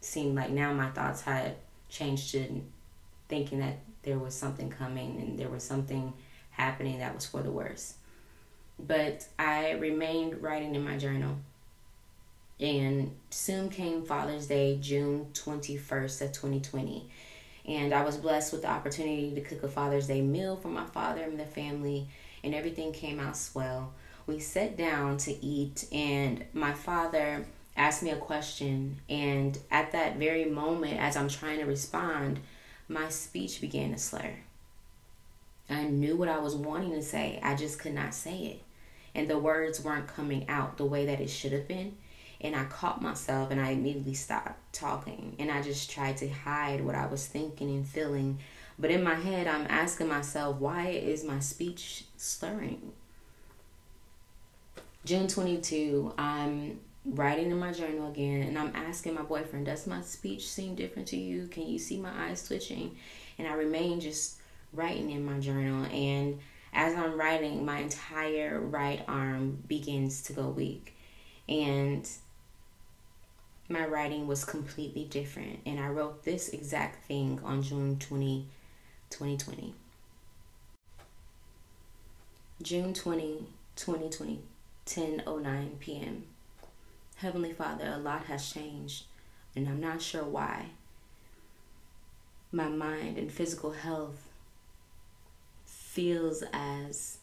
seemed 0.00 0.34
like 0.34 0.50
now 0.50 0.72
my 0.72 0.90
thoughts 0.90 1.22
had 1.22 1.54
changed 1.88 2.32
to 2.32 2.60
thinking 3.28 3.60
that 3.60 3.78
there 4.02 4.18
was 4.18 4.34
something 4.34 4.70
coming 4.70 5.20
and 5.20 5.38
there 5.38 5.48
was 5.48 5.62
something 5.62 6.12
happening 6.50 6.98
that 6.98 7.14
was 7.14 7.26
for 7.26 7.42
the 7.42 7.50
worse. 7.50 7.94
But 8.78 9.26
I 9.38 9.72
remained 9.72 10.42
writing 10.42 10.74
in 10.74 10.84
my 10.84 10.96
journal. 10.96 11.36
And 12.58 13.14
soon 13.30 13.70
came 13.70 14.04
Father's 14.04 14.46
Day, 14.46 14.78
June 14.80 15.28
21st 15.32 16.22
of 16.22 16.32
2020. 16.32 17.08
And 17.66 17.94
I 17.94 18.02
was 18.02 18.16
blessed 18.16 18.52
with 18.52 18.62
the 18.62 18.68
opportunity 18.68 19.34
to 19.34 19.40
cook 19.40 19.62
a 19.62 19.68
Father's 19.68 20.06
Day 20.06 20.20
meal 20.20 20.56
for 20.56 20.68
my 20.68 20.84
father 20.84 21.22
and 21.22 21.38
the 21.38 21.44
family, 21.44 22.08
and 22.42 22.54
everything 22.54 22.92
came 22.92 23.20
out 23.20 23.36
swell. 23.36 23.92
We 24.26 24.40
sat 24.40 24.76
down 24.76 25.18
to 25.18 25.44
eat, 25.44 25.86
and 25.92 26.44
my 26.52 26.72
father 26.72 27.46
asked 27.76 28.02
me 28.02 28.10
a 28.10 28.16
question. 28.16 28.98
And 29.08 29.58
at 29.70 29.92
that 29.92 30.16
very 30.16 30.44
moment, 30.44 31.00
as 31.00 31.16
I'm 31.16 31.28
trying 31.28 31.60
to 31.60 31.66
respond, 31.66 32.40
my 32.90 33.08
speech 33.08 33.60
began 33.60 33.92
to 33.92 33.98
slur. 33.98 34.34
I 35.68 35.84
knew 35.84 36.16
what 36.16 36.28
I 36.28 36.38
was 36.38 36.56
wanting 36.56 36.90
to 36.92 37.02
say, 37.02 37.38
I 37.40 37.54
just 37.54 37.78
could 37.78 37.94
not 37.94 38.14
say 38.14 38.36
it. 38.38 38.62
And 39.14 39.30
the 39.30 39.38
words 39.38 39.80
weren't 39.80 40.08
coming 40.08 40.48
out 40.48 40.76
the 40.76 40.84
way 40.84 41.06
that 41.06 41.20
it 41.20 41.30
should 41.30 41.52
have 41.52 41.68
been. 41.68 41.96
And 42.40 42.56
I 42.56 42.64
caught 42.64 43.00
myself 43.00 43.52
and 43.52 43.60
I 43.60 43.70
immediately 43.70 44.14
stopped 44.14 44.72
talking. 44.72 45.36
And 45.38 45.52
I 45.52 45.62
just 45.62 45.90
tried 45.90 46.16
to 46.18 46.28
hide 46.28 46.84
what 46.84 46.96
I 46.96 47.06
was 47.06 47.26
thinking 47.26 47.70
and 47.70 47.86
feeling. 47.86 48.38
But 48.76 48.90
in 48.90 49.04
my 49.04 49.14
head, 49.14 49.46
I'm 49.46 49.66
asking 49.68 50.08
myself, 50.08 50.56
why 50.56 50.88
is 50.88 51.22
my 51.22 51.38
speech 51.38 52.06
slurring? 52.16 52.92
June 55.04 55.28
22, 55.28 56.14
I'm 56.18 56.80
writing 57.04 57.50
in 57.50 57.58
my 57.58 57.72
journal 57.72 58.10
again 58.10 58.42
and 58.42 58.58
I'm 58.58 58.74
asking 58.74 59.14
my 59.14 59.22
boyfriend, 59.22 59.66
Does 59.66 59.86
my 59.86 60.02
speech 60.02 60.48
seem 60.48 60.74
different 60.74 61.08
to 61.08 61.16
you? 61.16 61.48
Can 61.48 61.66
you 61.66 61.78
see 61.78 61.98
my 61.98 62.28
eyes 62.28 62.46
twitching? 62.46 62.96
And 63.38 63.48
I 63.48 63.54
remain 63.54 64.00
just 64.00 64.36
writing 64.72 65.10
in 65.10 65.24
my 65.24 65.38
journal. 65.40 65.86
And 65.86 66.38
as 66.72 66.94
I'm 66.94 67.18
writing, 67.18 67.64
my 67.64 67.78
entire 67.78 68.60
right 68.60 69.02
arm 69.08 69.62
begins 69.66 70.22
to 70.24 70.32
go 70.32 70.48
weak. 70.48 70.94
And 71.48 72.08
my 73.68 73.86
writing 73.86 74.26
was 74.26 74.44
completely 74.44 75.04
different. 75.04 75.60
And 75.64 75.80
I 75.80 75.88
wrote 75.88 76.24
this 76.24 76.50
exact 76.50 77.06
thing 77.06 77.40
on 77.44 77.62
June 77.62 77.98
20, 77.98 78.46
2020. 79.10 79.74
June 82.62 82.92
20, 82.92 83.46
2020, 83.76 84.40
10.09 84.84 85.78
p.m. 85.78 86.24
Heavenly 87.20 87.52
Father, 87.52 87.92
a 87.94 87.98
lot 87.98 88.24
has 88.26 88.50
changed, 88.50 89.04
and 89.54 89.68
I'm 89.68 89.80
not 89.80 90.00
sure 90.00 90.24
why. 90.24 90.70
My 92.50 92.68
mind 92.68 93.18
and 93.18 93.30
physical 93.30 93.72
health 93.72 94.26
feels 95.66 96.42
as 96.52 97.18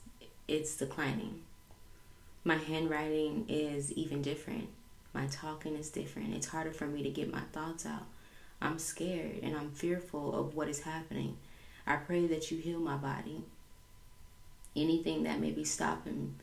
it's 0.47 0.75
declining. 0.77 1.41
My 2.43 2.57
handwriting 2.57 3.45
is 3.49 3.91
even 3.93 4.21
different. 4.21 4.69
My 5.13 5.25
talking 5.27 5.75
is 5.75 5.89
different. 5.89 6.35
It's 6.35 6.47
harder 6.47 6.71
for 6.71 6.85
me 6.85 7.01
to 7.01 7.09
get 7.09 7.31
my 7.33 7.41
thoughts 7.51 7.85
out. 7.85 8.05
I'm 8.61 8.77
scared 8.77 9.39
and 9.41 9.57
I'm 9.57 9.71
fearful 9.71 10.35
of 10.39 10.55
what 10.55 10.69
is 10.69 10.81
happening. 10.81 11.37
I 11.87 11.95
pray 11.95 12.27
that 12.27 12.51
you 12.51 12.59
heal 12.59 12.79
my 12.79 12.97
body. 12.97 13.43
anything 14.75 15.23
that 15.23 15.39
may 15.39 15.51
be 15.51 15.63
stopping 15.63 16.35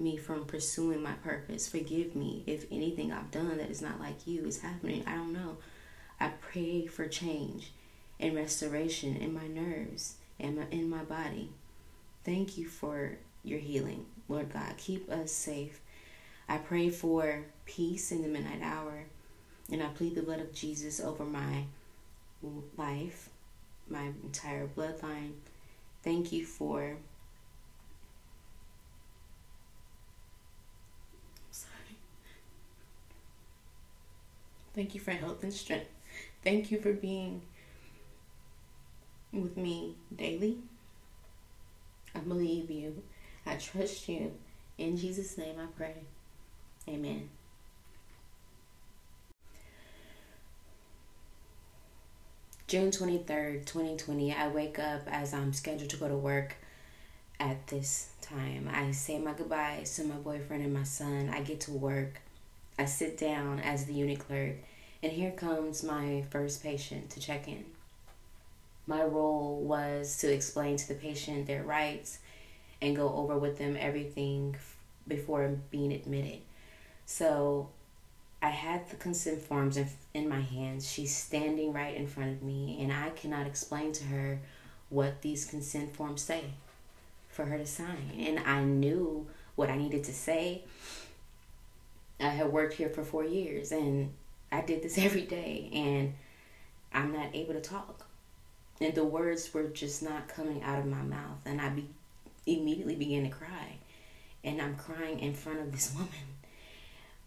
me 0.00 0.16
from 0.16 0.44
pursuing 0.44 1.02
my 1.02 1.12
purpose. 1.12 1.68
Forgive 1.68 2.16
me 2.16 2.42
if 2.46 2.66
anything 2.72 3.12
I've 3.12 3.30
done 3.30 3.58
that 3.58 3.70
is 3.70 3.82
not 3.82 4.00
like 4.00 4.26
you 4.26 4.44
is 4.44 4.60
happening. 4.60 5.04
I 5.06 5.14
don't 5.14 5.32
know. 5.32 5.58
I 6.18 6.28
pray 6.40 6.86
for 6.86 7.06
change 7.06 7.72
and 8.18 8.34
restoration 8.34 9.16
in 9.16 9.32
my 9.32 9.46
nerves 9.46 10.16
and 10.38 10.66
in 10.70 10.90
my 10.90 11.04
body. 11.04 11.50
Thank 12.24 12.58
you 12.58 12.66
for 12.66 13.18
your 13.42 13.58
healing, 13.58 14.06
Lord 14.28 14.52
God. 14.52 14.74
Keep 14.76 15.10
us 15.10 15.32
safe. 15.32 15.80
I 16.48 16.58
pray 16.58 16.90
for 16.90 17.44
peace 17.64 18.10
in 18.10 18.22
the 18.22 18.28
midnight 18.28 18.60
hour, 18.62 19.04
and 19.70 19.82
I 19.82 19.86
plead 19.86 20.14
the 20.14 20.22
blood 20.22 20.40
of 20.40 20.52
Jesus 20.52 21.00
over 21.00 21.24
my 21.24 21.64
life, 22.76 23.30
my 23.88 24.10
entire 24.22 24.66
bloodline. 24.66 25.32
Thank 26.02 26.32
you 26.32 26.44
for 26.44 26.96
Thank 34.74 34.94
you 34.94 35.00
for 35.00 35.10
health 35.10 35.42
and 35.42 35.52
strength. 35.52 35.88
Thank 36.42 36.70
you 36.70 36.78
for 36.80 36.92
being 36.92 37.42
with 39.32 39.56
me 39.56 39.96
daily. 40.14 40.58
I 42.14 42.20
believe 42.20 42.70
you. 42.70 43.02
I 43.46 43.56
trust 43.56 44.08
you. 44.08 44.32
In 44.78 44.96
Jesus' 44.96 45.36
name 45.36 45.56
I 45.60 45.66
pray. 45.76 45.94
Amen. 46.88 47.28
June 52.66 52.92
23rd, 52.92 53.66
2020, 53.66 54.32
I 54.32 54.46
wake 54.46 54.78
up 54.78 55.02
as 55.08 55.34
I'm 55.34 55.52
scheduled 55.52 55.90
to 55.90 55.96
go 55.96 56.08
to 56.08 56.16
work 56.16 56.54
at 57.40 57.66
this 57.66 58.10
time. 58.20 58.70
I 58.72 58.92
say 58.92 59.18
my 59.18 59.32
goodbyes 59.32 59.96
to 59.96 60.04
my 60.04 60.14
boyfriend 60.14 60.62
and 60.62 60.72
my 60.72 60.84
son. 60.84 61.30
I 61.34 61.40
get 61.40 61.60
to 61.62 61.72
work. 61.72 62.20
I 62.80 62.86
sit 62.86 63.18
down 63.18 63.60
as 63.60 63.84
the 63.84 63.92
unit 63.92 64.20
clerk, 64.20 64.54
and 65.02 65.12
here 65.12 65.32
comes 65.32 65.82
my 65.82 66.24
first 66.30 66.62
patient 66.62 67.10
to 67.10 67.20
check 67.20 67.46
in. 67.46 67.66
My 68.86 69.02
role 69.04 69.60
was 69.60 70.16
to 70.20 70.32
explain 70.32 70.78
to 70.78 70.88
the 70.88 70.94
patient 70.94 71.46
their 71.46 71.62
rights 71.62 72.20
and 72.80 72.96
go 72.96 73.14
over 73.14 73.36
with 73.36 73.58
them 73.58 73.76
everything 73.78 74.56
before 75.06 75.58
being 75.70 75.92
admitted. 75.92 76.38
So 77.04 77.68
I 78.40 78.48
had 78.48 78.88
the 78.88 78.96
consent 78.96 79.42
forms 79.42 79.76
in, 79.76 79.86
in 80.14 80.26
my 80.26 80.40
hands. 80.40 80.90
She's 80.90 81.14
standing 81.14 81.74
right 81.74 81.94
in 81.94 82.06
front 82.06 82.30
of 82.30 82.42
me, 82.42 82.78
and 82.80 82.90
I 82.90 83.10
cannot 83.10 83.46
explain 83.46 83.92
to 83.92 84.04
her 84.04 84.40
what 84.88 85.20
these 85.20 85.44
consent 85.44 85.94
forms 85.94 86.22
say 86.22 86.44
for 87.28 87.44
her 87.44 87.58
to 87.58 87.66
sign. 87.66 88.14
And 88.18 88.38
I 88.38 88.64
knew 88.64 89.26
what 89.54 89.68
I 89.68 89.76
needed 89.76 90.04
to 90.04 90.14
say, 90.14 90.62
I 92.20 92.28
had 92.28 92.52
worked 92.52 92.74
here 92.74 92.88
for 92.88 93.04
four 93.04 93.24
years 93.24 93.72
and 93.72 94.12
I 94.52 94.60
did 94.62 94.82
this 94.82 94.98
every 94.98 95.22
day 95.22 95.70
and 95.72 96.14
I'm 96.92 97.12
not 97.12 97.34
able 97.34 97.54
to 97.54 97.60
talk. 97.60 98.06
And 98.80 98.94
the 98.94 99.04
words 99.04 99.52
were 99.52 99.64
just 99.64 100.02
not 100.02 100.28
coming 100.28 100.62
out 100.62 100.78
of 100.78 100.86
my 100.86 101.02
mouth. 101.02 101.38
And 101.44 101.60
I 101.60 101.68
be, 101.68 101.86
immediately 102.46 102.96
began 102.96 103.24
to 103.24 103.28
cry. 103.28 103.76
And 104.42 104.60
I'm 104.60 104.76
crying 104.76 105.20
in 105.20 105.34
front 105.34 105.60
of 105.60 105.72
this 105.72 105.92
woman. 105.94 106.08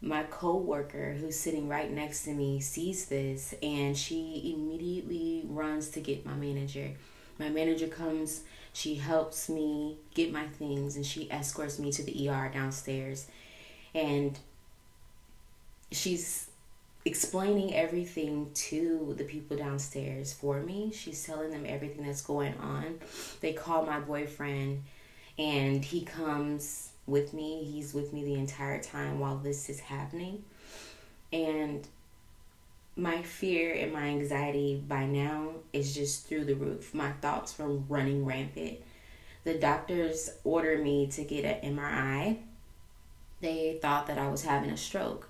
My 0.01 0.23
co-worker 0.23 1.13
who's 1.13 1.39
sitting 1.39 1.69
right 1.69 1.89
next 1.89 2.23
to 2.23 2.31
me 2.33 2.59
sees 2.59 3.05
this 3.05 3.53
and 3.63 3.97
she 3.97 4.53
immediately 4.53 5.43
runs 5.47 5.89
to 5.89 6.01
get 6.01 6.25
my 6.25 6.33
manager. 6.33 6.91
My 7.39 7.49
manager 7.49 7.87
comes, 7.87 8.41
she 8.73 8.95
helps 8.95 9.47
me 9.47 9.97
get 10.13 10.33
my 10.33 10.47
things 10.47 10.97
and 10.97 11.05
she 11.05 11.31
escorts 11.31 11.79
me 11.79 11.91
to 11.93 12.03
the 12.03 12.29
ER 12.29 12.51
downstairs. 12.53 13.27
And 13.95 14.37
she's 15.93 16.49
explaining 17.05 17.73
everything 17.73 18.49
to 18.53 19.13
the 19.17 19.23
people 19.23 19.57
downstairs 19.57 20.33
for 20.33 20.61
me. 20.61 20.91
She's 20.93 21.23
telling 21.23 21.51
them 21.51 21.65
everything 21.67 22.05
that's 22.05 22.21
going 22.21 22.55
on. 22.57 22.99
They 23.41 23.53
call 23.53 23.85
my 23.85 23.99
boyfriend 23.99 24.83
and 25.37 25.83
he 25.83 26.01
comes 26.01 26.91
with 27.05 27.33
me. 27.33 27.63
He's 27.65 27.93
with 27.93 28.13
me 28.13 28.23
the 28.23 28.35
entire 28.35 28.81
time 28.81 29.19
while 29.19 29.37
this 29.37 29.69
is 29.69 29.79
happening. 29.81 30.43
And 31.33 31.85
my 32.95 33.21
fear 33.23 33.73
and 33.73 33.91
my 33.91 34.05
anxiety 34.05 34.81
by 34.87 35.05
now 35.05 35.49
is 35.73 35.93
just 35.93 36.27
through 36.27 36.45
the 36.45 36.55
roof. 36.55 36.93
My 36.93 37.11
thoughts 37.13 37.57
were 37.57 37.69
running 37.69 38.23
rampant. 38.23 38.79
The 39.43 39.55
doctors 39.55 40.29
ordered 40.45 40.81
me 40.81 41.07
to 41.07 41.23
get 41.23 41.43
an 41.43 41.75
MRI. 41.75 42.37
They 43.41 43.77
thought 43.81 44.07
that 44.07 44.17
I 44.17 44.29
was 44.29 44.45
having 44.45 44.69
a 44.69 44.77
stroke 44.77 45.27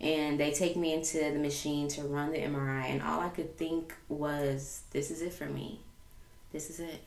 and 0.00 0.38
they 0.38 0.52
take 0.52 0.76
me 0.76 0.92
into 0.92 1.18
the 1.18 1.38
machine 1.38 1.88
to 1.88 2.02
run 2.02 2.32
the 2.32 2.38
MRI 2.38 2.84
and 2.84 3.02
all 3.02 3.20
I 3.20 3.28
could 3.28 3.56
think 3.56 3.94
was 4.08 4.82
this 4.92 5.10
is 5.10 5.22
it 5.22 5.32
for 5.32 5.46
me. 5.46 5.80
This 6.52 6.70
is 6.70 6.80
it. 6.80 7.02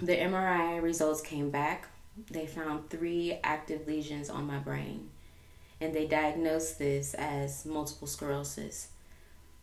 The 0.00 0.16
MRI 0.16 0.82
results 0.82 1.20
came 1.20 1.50
back. 1.50 1.88
They 2.30 2.46
found 2.46 2.90
3 2.90 3.38
active 3.42 3.86
lesions 3.86 4.30
on 4.30 4.46
my 4.46 4.58
brain 4.58 5.10
and 5.80 5.94
they 5.94 6.06
diagnosed 6.06 6.78
this 6.78 7.14
as 7.14 7.66
multiple 7.66 8.06
sclerosis. 8.06 8.88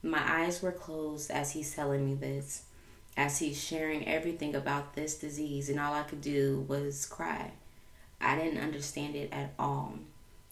My 0.01 0.21
eyes 0.21 0.61
were 0.61 0.71
closed 0.71 1.31
as 1.31 1.51
he's 1.51 1.73
telling 1.73 2.05
me 2.05 2.13
this, 2.13 2.63
as 3.17 3.39
he's 3.39 3.61
sharing 3.61 4.07
everything 4.07 4.55
about 4.55 4.95
this 4.95 5.17
disease, 5.17 5.69
and 5.69 5.79
all 5.79 5.93
I 5.93 6.03
could 6.03 6.21
do 6.21 6.65
was 6.67 7.05
cry. 7.05 7.51
I 8.21 8.35
didn't 8.35 8.61
understand 8.61 9.15
it 9.15 9.31
at 9.31 9.53
all. 9.57 9.93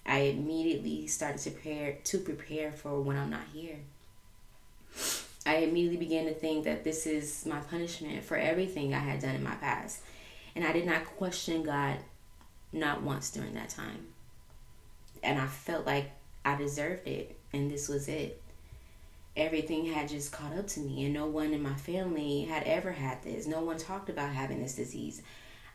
I 0.05 0.19
immediately 0.19 1.07
started 1.07 1.39
to 1.41 1.51
prepare 1.51 1.97
to 2.03 2.17
prepare 2.19 2.71
for 2.71 3.01
when 3.01 3.17
I'm 3.17 3.29
not 3.29 3.43
here. 3.53 3.77
I 5.45 5.57
immediately 5.57 5.97
began 5.97 6.25
to 6.25 6.33
think 6.33 6.65
that 6.65 6.83
this 6.83 7.05
is 7.05 7.45
my 7.45 7.59
punishment 7.59 8.23
for 8.23 8.35
everything 8.35 8.93
I 8.93 8.99
had 8.99 9.21
done 9.21 9.35
in 9.35 9.43
my 9.43 9.55
past. 9.55 10.01
And 10.55 10.65
I 10.65 10.71
did 10.71 10.85
not 10.85 11.05
question 11.05 11.63
God 11.63 11.99
not 12.73 13.01
once 13.01 13.31
during 13.31 13.53
that 13.53 13.69
time. 13.69 14.07
And 15.23 15.39
I 15.39 15.47
felt 15.47 15.85
like 15.85 16.11
I 16.43 16.55
deserved 16.55 17.07
it 17.07 17.37
and 17.53 17.69
this 17.69 17.87
was 17.87 18.07
it. 18.07 18.41
Everything 19.35 19.85
had 19.85 20.09
just 20.09 20.31
caught 20.31 20.53
up 20.53 20.67
to 20.67 20.79
me 20.79 21.05
and 21.05 21.13
no 21.13 21.27
one 21.27 21.53
in 21.53 21.61
my 21.61 21.75
family 21.75 22.41
had 22.43 22.63
ever 22.63 22.91
had 22.91 23.23
this. 23.23 23.45
No 23.45 23.61
one 23.61 23.77
talked 23.77 24.09
about 24.09 24.33
having 24.33 24.61
this 24.61 24.75
disease. 24.75 25.21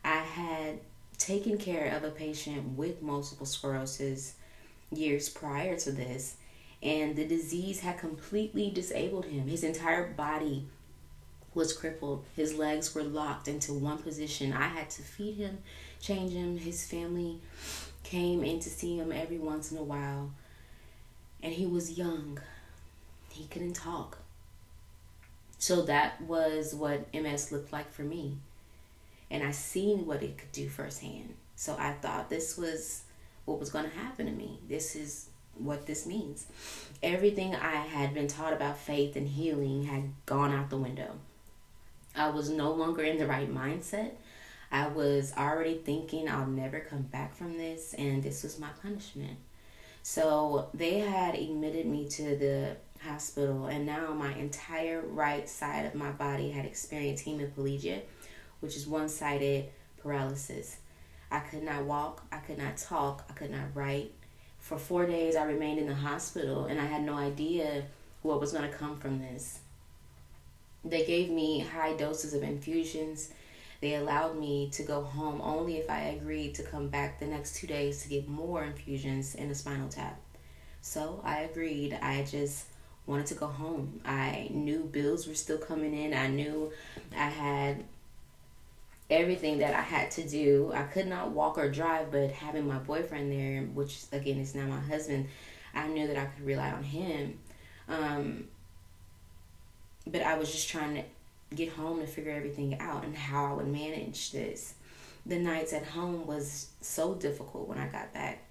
I 0.05 0.17
had 0.17 0.81
taken 1.25 1.59
care 1.59 1.95
of 1.95 2.05
a 2.05 2.11
patient 2.11 2.77
with 2.77 3.03
multiple 3.03 3.47
sclerosis 3.47 4.35
years 4.91 5.29
prior 5.29 5.77
to 5.77 5.93
this, 5.93 6.37
and 6.83 7.17
the 7.17 7.27
disease 7.27 7.81
had 7.81 7.99
completely 7.99 8.71
disabled 8.71 9.27
him. 9.27 9.47
His 9.47 9.65
entire 9.65 10.13
body 10.13 10.67
was 11.55 11.73
crippled. 11.73 12.25
His 12.35 12.55
legs 12.55 12.95
were 12.95 13.03
locked 13.03 13.47
into 13.47 13.73
one 13.73 13.99
position. 13.99 14.53
I 14.53 14.69
had 14.69 14.91
to 14.91 15.03
feed 15.03 15.37
him, 15.37 15.59
change 16.01 16.33
him. 16.33 16.59
His 16.59 16.87
family 16.87 17.41
came 18.03 18.43
in 18.43 18.59
to 18.61 18.71
see 18.71 18.97
him 18.97 19.13
every 19.13 19.39
once 19.39 19.71
in 19.71 19.79
a 19.79 19.83
while. 19.83 20.31
And 21.43 21.53
he 21.53 21.67
was 21.67 21.99
young. 21.99 22.41
He 23.31 23.47
couldn't 23.47 23.75
talk. 23.75 24.19
So 25.59 25.83
that 25.83 26.21
was 26.23 26.75
what 26.75 27.13
MS 27.15 27.53
looked 27.53 27.73
like 27.73 27.93
for 27.93 28.03
me 28.03 28.39
and 29.33 29.43
I 29.43 29.51
seen 29.51 30.07
what 30.07 30.23
it 30.23 30.39
could 30.39 30.53
do 30.53 30.69
firsthand. 30.69 31.35
So 31.57 31.75
I 31.79 31.93
thought 31.93 32.29
this 32.29 32.57
was 32.57 33.03
what 33.47 33.59
was 33.59 33.71
going 33.71 33.91
to 33.91 33.97
happen 33.97 34.27
to 34.27 34.33
me. 34.33 34.61
This 34.69 34.95
is 34.95 35.31
what 35.57 35.87
this 35.87 36.07
means. 36.07 36.47
Everything 37.03 37.55
I 37.57 37.77
had 37.77 38.15
been 38.15 38.29
taught 38.29 38.53
about 38.53 38.79
faith 38.79 39.17
and 39.17 39.27
healing 39.27 39.85
had 39.85 40.13
gone 40.27 40.53
out 40.53 40.71
the 40.71 40.77
window. 40.77 41.13
I 42.15 42.29
was 42.29 42.51
no 42.51 42.73
longer 42.73 43.03
in 43.03 43.19
the 43.19 43.27
right 43.27 43.53
mindset. 43.53 44.13
I 44.71 44.89
was 44.89 45.33
already 45.37 45.79
thinking 45.79 46.29
I'll 46.29 46.47
never 46.47 46.81
come 46.81 47.03
back 47.03 47.35
from 47.35 47.57
this, 47.59 47.95
and 47.95 48.23
this 48.23 48.43
was 48.43 48.59
my 48.59 48.69
punishment. 48.83 49.39
So 50.03 50.69
they 50.75 50.99
had 50.99 51.35
admitted 51.35 51.87
me 51.87 52.09
to 52.11 52.37
the 52.37 52.77
hospital, 53.01 53.67
and 53.67 53.87
now 53.87 54.13
my 54.13 54.35
entire 54.35 55.01
right 55.01 55.49
side 55.49 55.87
of 55.87 55.95
my 55.95 56.11
body 56.11 56.51
had 56.51 56.65
experienced 56.65 57.25
hemiplegia 57.27 58.03
which 58.63 58.77
is 58.77 58.87
one 58.87 59.09
sided 59.09 59.67
paralysis. 60.01 60.79
I 61.31 61.41
could 61.41 61.63
not 61.63 61.85
walk, 61.85 62.25
I 62.31 62.37
could 62.39 62.59
not 62.59 62.77
talk, 62.77 63.25
I 63.29 63.33
could 63.33 63.51
not 63.51 63.75
write. 63.75 64.13
For 64.59 64.79
four 64.79 65.07
days, 65.07 65.35
I 65.35 65.45
remained 65.45 65.81
in 65.81 65.89
the 65.89 65.95
hospital 65.95 66.67
and 66.67 66.81
I 66.81 66.85
had 66.85 67.03
no 67.03 67.15
idea 67.15 67.85
what 68.23 68.41
was 68.41 68.53
going 68.53 68.71
to 68.71 68.77
come 68.77 68.99
from 68.99 69.19
this. 69.19 69.59
They 70.85 71.05
gave 71.05 71.31
me 71.31 71.61
high 71.61 71.95
doses 71.95 72.35
of 72.35 72.43
infusions. 72.43 73.31
They 73.81 73.95
allowed 73.95 74.39
me 74.39 74.71
to 74.71 74.83
go 74.85 75.03
home 75.03 75.41
only 75.41 75.79
if 75.79 75.91
I 75.91 76.01
agreed 76.01 76.55
to 76.57 76.63
come 76.63 76.89
back 76.89 77.19
the 77.19 77.27
next 77.27 77.57
two 77.57 77.67
days 77.67 78.03
to 78.03 78.09
get 78.09 78.29
more 78.29 78.63
infusions 78.63 79.35
and 79.35 79.51
a 79.51 79.55
spinal 79.55 79.89
tap. 79.89 80.21
So 80.81 81.21
I 81.25 81.41
agreed. 81.41 81.99
I 82.01 82.25
just 82.25 82.67
wanted 83.07 83.27
to 83.27 83.35
go 83.35 83.47
home. 83.47 84.01
I 84.05 84.49
knew 84.51 84.85
bills 84.85 85.27
were 85.27 85.35
still 85.35 85.59
coming 85.59 85.95
in. 85.95 86.15
I 86.15 86.29
knew 86.29 86.73
I 87.17 87.29
had 87.29 87.85
everything 89.13 89.59
that 89.59 89.75
I 89.75 89.83
had 89.83 90.11
to 90.13 90.27
do. 90.27 90.73
I 90.75 90.85
could 90.85 91.07
not 91.07 91.31
walk 91.31 91.59
or 91.59 91.71
drive, 91.71 92.11
but 92.11 92.31
having 92.31 92.67
my 92.67 92.79
boyfriend 92.79 93.31
there, 93.31 93.63
which 93.75 94.05
again 94.11 94.39
is 94.39 94.55
now 94.55 94.67
my 94.67 94.81
husband, 94.81 95.29
I 95.75 95.87
knew 95.87 96.07
that 96.07 96.17
I 96.17 96.25
could 96.25 96.47
rely 96.47 96.71
on 96.71 96.83
him. 96.83 97.39
Um, 97.89 98.45
but 100.07 100.23
I 100.23 100.39
was 100.39 100.51
just 100.51 100.69
trying 100.69 100.97
to 100.97 101.05
get 101.55 101.71
home 101.71 102.01
to 102.01 102.07
figure 102.07 102.33
everything 102.33 102.79
out 102.81 103.05
and 103.05 103.15
how 103.15 103.47
I 103.47 103.53
would 103.53 103.69
manage 103.69 104.33
this. 104.33 104.75
The 105.27 105.39
nights 105.39 105.73
at 105.73 105.85
home 105.85 106.27
was 106.27 106.71
so 106.81 107.15
difficult 107.15 107.69
when 107.69 107.79
I 107.79 107.87
got 107.87 108.13
back. 108.13 108.43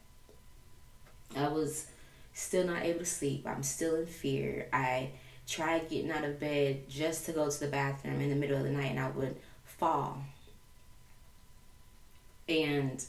I 1.35 1.47
was 1.47 1.87
still 2.33 2.65
not 2.65 2.83
able 2.83 2.99
to 2.99 3.05
sleep. 3.05 3.45
I'm 3.47 3.63
still 3.63 3.95
in 3.95 4.05
fear. 4.05 4.67
I 4.71 5.09
tried 5.47 5.89
getting 5.89 6.11
out 6.11 6.23
of 6.23 6.39
bed 6.39 6.87
just 6.87 7.25
to 7.25 7.31
go 7.31 7.49
to 7.49 7.59
the 7.59 7.67
bathroom 7.67 8.21
in 8.21 8.29
the 8.29 8.35
middle 8.35 8.57
of 8.57 8.63
the 8.63 8.69
night 8.69 8.91
and 8.91 8.99
I 8.99 9.09
would 9.09 9.35
fall. 9.65 10.23
And 12.51 13.03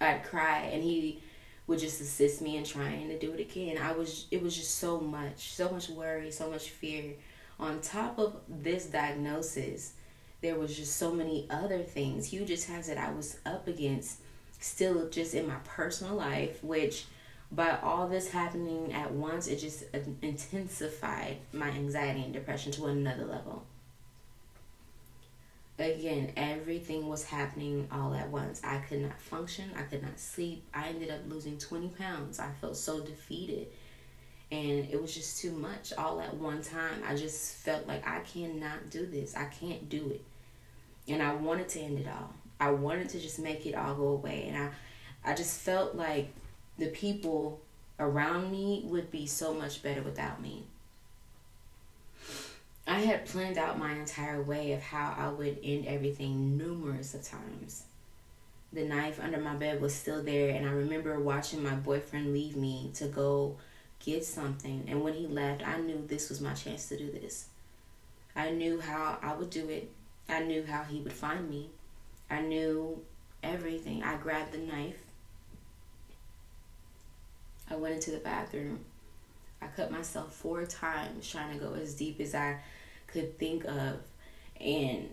I'd 0.00 0.24
cry 0.24 0.70
and 0.72 0.82
he 0.82 1.20
would 1.66 1.78
just 1.78 2.00
assist 2.00 2.40
me 2.40 2.56
in 2.56 2.64
trying 2.64 3.08
to 3.08 3.18
do 3.18 3.32
it 3.32 3.40
again. 3.40 3.78
I 3.78 3.92
was 3.92 4.26
it 4.30 4.42
was 4.42 4.56
just 4.56 4.76
so 4.78 4.98
much, 5.00 5.52
so 5.52 5.70
much 5.70 5.88
worry, 5.90 6.30
so 6.30 6.50
much 6.50 6.70
fear. 6.70 7.14
On 7.60 7.80
top 7.80 8.18
of 8.18 8.36
this 8.48 8.86
diagnosis, 8.86 9.92
there 10.40 10.56
was 10.56 10.76
just 10.76 10.96
so 10.96 11.12
many 11.12 11.46
other 11.50 11.80
things, 11.80 12.26
huge 12.26 12.50
attacks 12.50 12.86
that 12.86 12.98
I 12.98 13.10
was 13.10 13.38
up 13.44 13.66
against 13.66 14.20
still 14.60 15.08
just 15.10 15.34
in 15.34 15.46
my 15.46 15.56
personal 15.64 16.14
life, 16.14 16.62
which 16.62 17.06
by 17.50 17.78
all 17.82 18.08
this 18.08 18.30
happening 18.30 18.92
at 18.92 19.12
once, 19.12 19.46
it 19.46 19.56
just 19.56 19.84
intensified 20.22 21.38
my 21.52 21.68
anxiety 21.68 22.22
and 22.22 22.32
depression 22.32 22.72
to 22.72 22.86
another 22.86 23.24
level. 23.24 23.64
Again, 25.78 26.32
everything 26.36 27.08
was 27.08 27.24
happening 27.24 27.88
all 27.92 28.12
at 28.14 28.28
once. 28.30 28.60
I 28.64 28.78
could 28.78 29.02
not 29.02 29.20
function. 29.20 29.70
I 29.76 29.82
could 29.82 30.02
not 30.02 30.18
sleep. 30.18 30.64
I 30.74 30.88
ended 30.88 31.10
up 31.10 31.20
losing 31.28 31.56
20 31.56 31.88
pounds. 31.90 32.40
I 32.40 32.50
felt 32.60 32.76
so 32.76 33.00
defeated. 33.00 33.68
And 34.50 34.88
it 34.90 35.00
was 35.00 35.14
just 35.14 35.40
too 35.40 35.52
much 35.52 35.92
all 35.92 36.20
at 36.20 36.34
one 36.34 36.62
time. 36.62 37.02
I 37.06 37.14
just 37.14 37.56
felt 37.56 37.86
like 37.86 38.06
I 38.08 38.20
cannot 38.20 38.90
do 38.90 39.06
this. 39.06 39.36
I 39.36 39.44
can't 39.44 39.88
do 39.88 40.10
it. 40.10 40.24
And 41.06 41.22
I 41.22 41.34
wanted 41.34 41.68
to 41.70 41.80
end 41.80 42.00
it 42.00 42.08
all. 42.08 42.32
I 42.58 42.72
wanted 42.72 43.10
to 43.10 43.20
just 43.20 43.38
make 43.38 43.64
it 43.64 43.74
all 43.74 43.94
go 43.94 44.08
away. 44.08 44.46
And 44.48 44.56
I 44.56 44.70
I 45.24 45.34
just 45.34 45.60
felt 45.60 45.94
like 45.94 46.32
the 46.78 46.86
people 46.86 47.60
around 48.00 48.50
me 48.50 48.82
would 48.86 49.10
be 49.10 49.26
so 49.26 49.52
much 49.52 49.82
better 49.82 50.02
without 50.02 50.40
me. 50.40 50.64
I 52.88 53.00
had 53.00 53.26
planned 53.26 53.58
out 53.58 53.78
my 53.78 53.92
entire 53.92 54.42
way 54.42 54.72
of 54.72 54.82
how 54.82 55.14
I 55.16 55.28
would 55.28 55.58
end 55.62 55.86
everything 55.86 56.56
numerous 56.56 57.14
of 57.14 57.22
times. 57.22 57.84
The 58.72 58.84
knife 58.84 59.20
under 59.22 59.38
my 59.38 59.54
bed 59.54 59.80
was 59.80 59.94
still 59.94 60.22
there, 60.22 60.54
and 60.54 60.66
I 60.66 60.72
remember 60.72 61.20
watching 61.20 61.62
my 61.62 61.74
boyfriend 61.74 62.32
leave 62.32 62.56
me 62.56 62.90
to 62.94 63.06
go 63.06 63.56
get 64.00 64.24
something. 64.24 64.86
And 64.88 65.02
when 65.02 65.14
he 65.14 65.26
left, 65.26 65.66
I 65.66 65.78
knew 65.78 66.02
this 66.06 66.30
was 66.30 66.40
my 66.40 66.54
chance 66.54 66.88
to 66.88 66.96
do 66.96 67.12
this. 67.12 67.48
I 68.34 68.50
knew 68.50 68.80
how 68.80 69.18
I 69.22 69.34
would 69.34 69.50
do 69.50 69.68
it, 69.68 69.90
I 70.28 70.40
knew 70.40 70.64
how 70.64 70.82
he 70.82 71.00
would 71.00 71.12
find 71.12 71.48
me, 71.48 71.70
I 72.30 72.40
knew 72.40 73.02
everything. 73.42 74.02
I 74.02 74.16
grabbed 74.16 74.52
the 74.52 74.58
knife 74.58 74.98
I 77.70 77.76
went 77.76 77.94
into 77.94 78.10
the 78.10 78.18
bathroom. 78.18 78.80
I 79.60 79.66
cut 79.66 79.90
myself 79.90 80.34
four 80.34 80.64
times 80.64 81.28
trying 81.28 81.52
to 81.52 81.64
go 81.64 81.74
as 81.74 81.94
deep 81.94 82.20
as 82.20 82.34
I 82.34 82.58
could 83.08 83.38
think 83.38 83.64
of. 83.64 84.00
And 84.60 85.10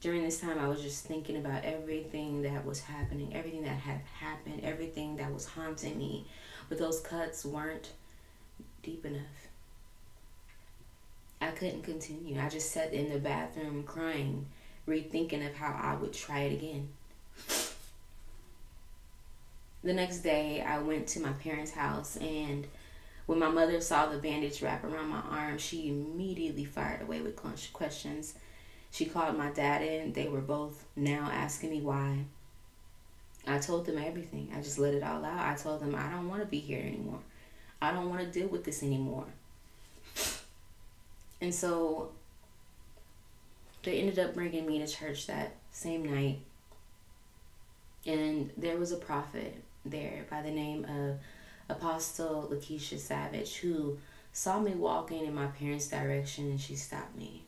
during 0.00 0.22
this 0.22 0.40
time, 0.40 0.58
I 0.58 0.68
was 0.68 0.82
just 0.82 1.04
thinking 1.04 1.36
about 1.36 1.64
everything 1.64 2.42
that 2.42 2.64
was 2.64 2.80
happening, 2.80 3.34
everything 3.34 3.62
that 3.64 3.76
had 3.78 4.00
happened, 4.20 4.60
everything 4.62 5.16
that 5.16 5.32
was 5.32 5.46
haunting 5.46 5.98
me. 5.98 6.26
But 6.68 6.78
those 6.78 7.00
cuts 7.00 7.44
weren't 7.44 7.92
deep 8.82 9.04
enough. 9.04 9.48
I 11.46 11.52
couldn't 11.52 11.82
continue. 11.82 12.40
I 12.40 12.48
just 12.48 12.72
sat 12.72 12.92
in 12.92 13.12
the 13.12 13.18
bathroom 13.18 13.84
crying, 13.84 14.46
rethinking 14.88 15.46
of 15.46 15.54
how 15.54 15.78
I 15.80 15.94
would 15.94 16.12
try 16.12 16.40
it 16.40 16.54
again. 16.54 16.88
The 19.84 19.92
next 19.92 20.18
day, 20.18 20.62
I 20.62 20.78
went 20.80 21.06
to 21.08 21.20
my 21.20 21.32
parents' 21.32 21.70
house, 21.70 22.16
and 22.16 22.66
when 23.26 23.38
my 23.38 23.48
mother 23.48 23.80
saw 23.80 24.06
the 24.06 24.18
bandage 24.18 24.60
wrap 24.60 24.82
around 24.82 25.08
my 25.08 25.20
arm, 25.20 25.58
she 25.58 25.88
immediately 25.88 26.64
fired 26.64 27.02
away 27.02 27.20
with 27.20 27.36
questions. 27.36 28.34
She 28.90 29.04
called 29.04 29.38
my 29.38 29.50
dad 29.50 29.82
in. 29.82 30.12
They 30.12 30.28
were 30.28 30.40
both 30.40 30.84
now 30.96 31.30
asking 31.32 31.70
me 31.70 31.80
why. 31.80 32.24
I 33.46 33.58
told 33.58 33.86
them 33.86 33.98
everything. 33.98 34.50
I 34.56 34.60
just 34.60 34.78
let 34.78 34.94
it 34.94 35.04
all 35.04 35.24
out. 35.24 35.46
I 35.46 35.54
told 35.54 35.80
them 35.80 35.94
I 35.94 36.10
don't 36.10 36.28
want 36.28 36.42
to 36.42 36.46
be 36.46 36.58
here 36.58 36.80
anymore. 36.80 37.20
I 37.80 37.92
don't 37.92 38.10
want 38.10 38.22
to 38.22 38.40
deal 38.40 38.48
with 38.48 38.64
this 38.64 38.82
anymore. 38.82 39.26
And 41.40 41.54
so 41.54 42.12
they 43.82 44.00
ended 44.00 44.18
up 44.18 44.34
bringing 44.34 44.66
me 44.66 44.78
to 44.78 44.86
church 44.86 45.26
that 45.26 45.56
same 45.70 46.04
night. 46.04 46.40
And 48.06 48.50
there 48.56 48.76
was 48.76 48.92
a 48.92 48.96
prophet 48.96 49.62
there 49.84 50.26
by 50.30 50.42
the 50.42 50.50
name 50.50 50.84
of 50.84 51.18
Apostle 51.68 52.48
Lakeisha 52.52 52.98
Savage 52.98 53.56
who 53.56 53.98
saw 54.32 54.60
me 54.60 54.72
walking 54.72 55.24
in 55.24 55.34
my 55.34 55.46
parents' 55.46 55.88
direction 55.88 56.50
and 56.50 56.60
she 56.60 56.76
stopped 56.76 57.16
me. 57.16 57.45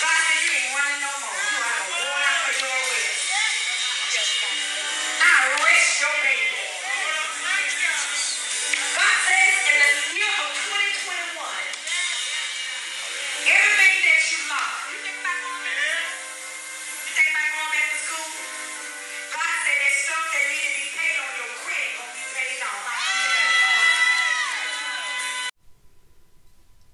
God 0.00 0.08
you 0.44 0.52
ain't 0.56 0.72
running 0.76 1.02
no 1.04 1.12
more. 1.20 1.36
You 2.00 2.08
out 2.08 2.40
for 2.48 2.54
your 2.64 2.72
rest. 2.92 4.69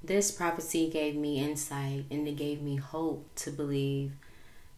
This 0.07 0.31
prophecy 0.31 0.89
gave 0.89 1.17
me 1.17 1.43
insight 1.43 2.05
and 2.13 2.29
it 2.29 2.37
gave 2.37 2.63
me 2.63 2.77
hope 2.77 3.29
to 3.37 3.51
believe 3.51 4.13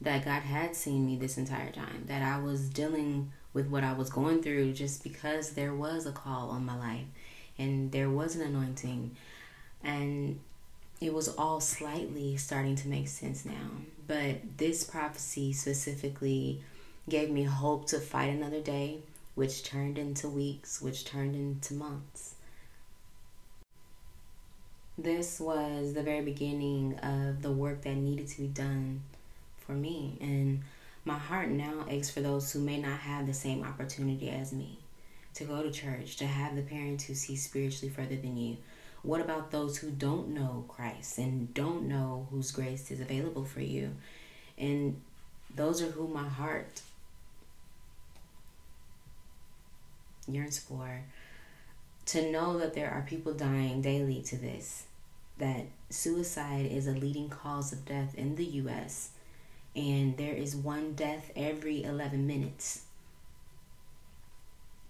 that 0.00 0.24
God 0.24 0.40
had 0.40 0.74
seen 0.74 1.04
me 1.04 1.16
this 1.16 1.36
entire 1.36 1.70
time, 1.70 2.04
that 2.06 2.22
I 2.22 2.38
was 2.42 2.70
dealing 2.70 3.30
with 3.52 3.68
what 3.68 3.84
I 3.84 3.92
was 3.92 4.08
going 4.08 4.42
through 4.42 4.72
just 4.72 5.02
because 5.02 5.50
there 5.50 5.74
was 5.74 6.06
a 6.06 6.12
call 6.12 6.48
on 6.48 6.64
my 6.64 6.78
life 6.78 7.04
and 7.58 7.92
there 7.92 8.08
was 8.08 8.36
an 8.36 8.40
anointing. 8.40 9.16
And 9.84 10.40
it 10.98 11.12
was 11.12 11.28
all 11.28 11.60
slightly 11.60 12.38
starting 12.38 12.76
to 12.76 12.88
make 12.88 13.08
sense 13.08 13.44
now. 13.44 13.68
But 14.06 14.56
this 14.56 14.82
prophecy 14.82 15.52
specifically 15.52 16.62
gave 17.06 17.28
me 17.28 17.42
hope 17.42 17.86
to 17.88 17.98
fight 17.98 18.30
another 18.30 18.62
day, 18.62 19.00
which 19.34 19.62
turned 19.62 19.98
into 19.98 20.26
weeks, 20.26 20.80
which 20.80 21.04
turned 21.04 21.34
into 21.34 21.74
months. 21.74 22.36
This 25.00 25.38
was 25.38 25.94
the 25.94 26.02
very 26.02 26.22
beginning 26.22 26.98
of 26.98 27.40
the 27.40 27.52
work 27.52 27.82
that 27.82 27.94
needed 27.94 28.26
to 28.28 28.40
be 28.40 28.48
done 28.48 29.02
for 29.58 29.72
me. 29.72 30.18
And 30.20 30.62
my 31.04 31.16
heart 31.16 31.50
now 31.50 31.86
aches 31.88 32.10
for 32.10 32.20
those 32.20 32.52
who 32.52 32.58
may 32.58 32.80
not 32.80 32.98
have 32.98 33.24
the 33.28 33.32
same 33.32 33.62
opportunity 33.62 34.28
as 34.28 34.52
me 34.52 34.80
to 35.34 35.44
go 35.44 35.62
to 35.62 35.70
church, 35.70 36.16
to 36.16 36.26
have 36.26 36.56
the 36.56 36.62
parents 36.62 37.04
who 37.04 37.14
see 37.14 37.36
spiritually 37.36 37.94
further 37.94 38.16
than 38.16 38.36
you. 38.36 38.56
What 39.02 39.20
about 39.20 39.52
those 39.52 39.76
who 39.76 39.90
don't 39.90 40.30
know 40.30 40.64
Christ 40.66 41.18
and 41.18 41.54
don't 41.54 41.86
know 41.86 42.26
whose 42.32 42.50
grace 42.50 42.90
is 42.90 43.00
available 43.00 43.44
for 43.44 43.60
you? 43.60 43.94
And 44.58 45.00
those 45.54 45.80
are 45.80 45.92
who 45.92 46.08
my 46.08 46.28
heart 46.28 46.82
yearns 50.26 50.58
for. 50.58 51.04
To 52.06 52.32
know 52.32 52.58
that 52.58 52.74
there 52.74 52.90
are 52.90 53.02
people 53.02 53.34
dying 53.34 53.80
daily 53.80 54.22
to 54.22 54.36
this, 54.36 54.87
that 55.38 55.66
suicide 55.90 56.66
is 56.66 56.86
a 56.86 56.92
leading 56.92 57.28
cause 57.28 57.72
of 57.72 57.84
death 57.84 58.14
in 58.14 58.36
the 58.36 58.44
US, 58.44 59.10
and 59.74 60.16
there 60.16 60.34
is 60.34 60.56
one 60.56 60.94
death 60.94 61.30
every 61.36 61.84
11 61.84 62.26
minutes. 62.26 62.82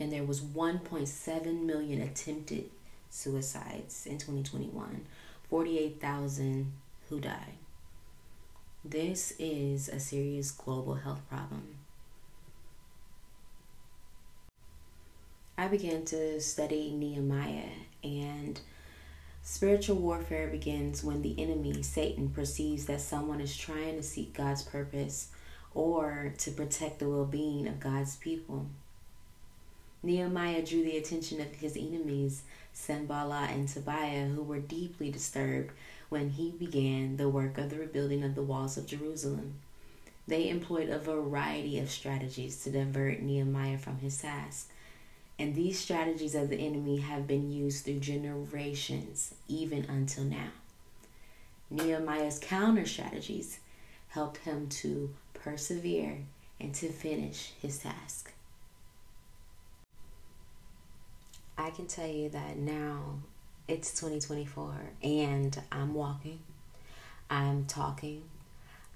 And 0.01 0.13
there 0.13 0.25
was 0.25 0.41
1.7 0.41 1.65
million 1.65 2.01
attempted 2.01 2.71
suicides 3.11 4.07
in 4.07 4.19
2021, 4.19 5.07
48,000 5.49 6.73
who 7.09 7.21
died. 7.21 7.55
This 8.85 9.35
is 9.39 9.89
a 9.89 9.99
serious 9.99 10.51
global 10.51 10.95
health 10.95 11.21
problem. 11.29 11.79
I 15.57 15.67
began 15.67 16.05
to 16.07 16.41
study 16.41 16.93
Nehemiah, 16.93 17.71
and 18.05 18.61
spiritual 19.51 19.97
warfare 19.97 20.47
begins 20.47 21.03
when 21.03 21.23
the 21.23 21.35
enemy, 21.41 21.83
Satan, 21.83 22.29
perceives 22.29 22.85
that 22.85 23.01
someone 23.01 23.41
is 23.41 23.57
trying 23.57 23.97
to 23.97 24.03
seek 24.03 24.35
God's 24.35 24.63
purpose 24.63 25.29
or 25.75 26.35
to 26.37 26.51
protect 26.51 26.99
the 26.99 27.09
well 27.09 27.25
being 27.25 27.67
of 27.67 27.81
God's 27.81 28.17
people. 28.17 28.67
Nehemiah 30.03 30.63
drew 30.65 30.85
the 30.85 30.99
attention 30.99 31.41
of 31.41 31.55
his 31.55 31.79
enemies, 31.79 32.43
Sanballat 32.75 33.51
and 33.51 33.67
Tobiah, 33.67 34.27
who 34.27 34.43
were 34.43 34.61
deeply 34.61 35.11
disturbed 35.11 35.73
when 36.11 36.29
he 36.29 36.51
began 36.51 37.17
the 37.17 37.31
work 37.31 37.57
of 37.57 37.71
the 37.71 37.79
rebuilding 37.79 38.23
of 38.23 38.35
the 38.35 38.43
walls 38.43 38.77
of 38.77 38.87
Jerusalem. 38.87 39.55
They 40.27 40.51
employed 40.51 40.91
a 40.91 40.99
variety 40.99 41.79
of 41.79 41.91
strategies 41.91 42.63
to 42.65 42.71
divert 42.71 43.23
Nehemiah 43.23 43.79
from 43.79 43.99
his 43.99 44.19
task. 44.19 44.71
And 45.39 45.55
these 45.55 45.79
strategies 45.79 46.35
of 46.35 46.49
the 46.49 46.57
enemy 46.57 46.99
have 46.99 47.27
been 47.27 47.51
used 47.51 47.85
through 47.85 48.01
generations, 48.01 49.35
even 49.47 49.85
until 49.85 50.25
now. 50.25 50.51
Nehemiah's 51.71 52.41
counter 52.41 52.87
strategies 52.87 53.61
helped 54.09 54.39
him 54.39 54.69
to 54.69 55.15
persevere 55.35 56.25
and 56.61 56.75
to 56.75 56.89
finish 56.89 57.53
his 57.61 57.79
task. 57.79 58.33
I 61.57 61.71
can 61.71 61.87
tell 61.87 62.07
you 62.09 62.29
that 62.31 62.57
now 62.57 63.21
it's 63.67 63.93
2024 64.01 64.75
and 65.03 65.61
I'm 65.71 65.93
walking, 65.93 66.41
I'm 67.29 67.67
talking, 67.67 68.23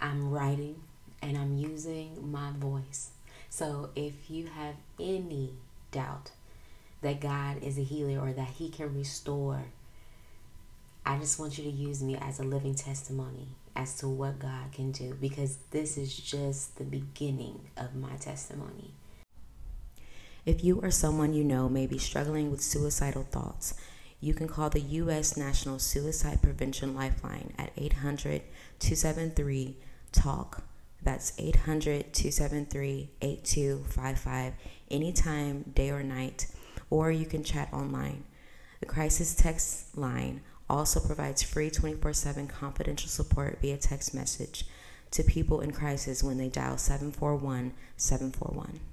I'm 0.00 0.31
writing, 0.31 0.83
and 1.20 1.37
I'm 1.37 1.57
using 1.57 2.31
my 2.31 2.50
voice. 2.52 3.11
So 3.50 3.90
if 3.94 4.31
you 4.31 4.46
have 4.46 4.74
any 4.98 5.50
doubt 5.92 6.33
that 7.02 7.20
God 7.20 7.62
is 7.62 7.78
a 7.78 7.83
healer 7.83 8.20
or 8.20 8.33
that 8.33 8.48
He 8.48 8.68
can 8.68 8.92
restore, 8.94 9.66
I 11.07 11.18
just 11.18 11.38
want 11.38 11.59
you 11.59 11.64
to 11.64 11.70
use 11.70 12.02
me 12.02 12.16
as 12.20 12.40
a 12.40 12.44
living 12.44 12.74
testimony 12.74 13.48
as 13.74 13.96
to 13.98 14.09
what 14.09 14.38
God 14.38 14.72
can 14.72 14.92
do 14.92 15.16
because 15.20 15.59
this 15.70 15.96
is 15.96 16.16
just 16.16 16.76
the 16.76 16.85
beginning 16.85 17.61
of 17.76 17.94
my 17.94 18.16
testimony. 18.16 18.94
If 20.44 20.64
you 20.64 20.81
or 20.81 20.90
someone 20.90 21.35
you 21.35 21.44
know 21.44 21.68
may 21.68 21.87
be 21.87 21.98
struggling 21.98 22.50
with 22.50 22.61
suicidal 22.61 23.22
thoughts, 23.22 23.74
you 24.20 24.35
can 24.35 24.48
call 24.48 24.70
the 24.70 24.81
U.S. 24.81 25.37
National 25.37 25.78
Suicide 25.78 26.42
Prevention 26.42 26.94
Lifeline 26.94 27.52
at 27.59 27.72
800 27.76 28.42
273 28.78 29.76
TALK. 30.12 30.62
That's 31.05 31.33
800 31.38 32.12
273 32.12 33.11
8255 33.21 34.55
anytime, 34.91 35.62
day 35.75 35.91
or 35.91 36.03
night, 36.03 36.47
or 36.91 37.11
you 37.11 37.27
can 37.27 37.43
chat 37.43 37.73
online. 37.73 38.25
The 38.81 38.87
crisis 38.87 39.35
text 39.35 39.97
line 39.97 40.43
also 40.69 41.01
provides 41.01 41.43
free 41.43 41.71
24 41.71 42.12
7 42.12 42.47
confidential 42.47 43.09
support 43.09 43.59
via 43.61 43.77
text 43.77 44.15
message 44.15 44.64
to 45.11 45.22
people 45.22 45.61
in 45.61 45.72
crisis 45.72 46.22
when 46.22 46.39
they 46.39 46.49
dial 46.49 46.79
741 46.79 47.72
741. 47.97 48.91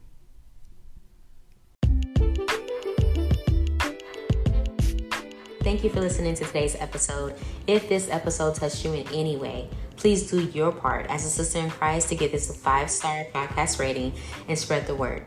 Thank 5.61 5.83
you 5.83 5.89
for 5.89 5.99
listening 5.99 6.35
to 6.35 6.45
today's 6.45 6.77
episode. 6.79 7.35
If 7.67 7.89
this 7.89 8.09
episode 8.09 8.55
touched 8.55 8.85
you 8.85 8.93
in 8.93 9.05
any 9.09 9.35
way, 9.35 9.67
please 9.97 10.31
do 10.31 10.41
your 10.41 10.71
part 10.71 11.07
as 11.07 11.25
a 11.25 11.29
sister 11.29 11.59
in 11.59 11.69
Christ 11.69 12.07
to 12.09 12.15
give 12.15 12.31
this 12.31 12.49
a 12.49 12.53
five 12.53 12.89
star 12.89 13.25
podcast 13.33 13.77
rating 13.77 14.13
and 14.47 14.57
spread 14.57 14.87
the 14.87 14.95
word. 14.95 15.25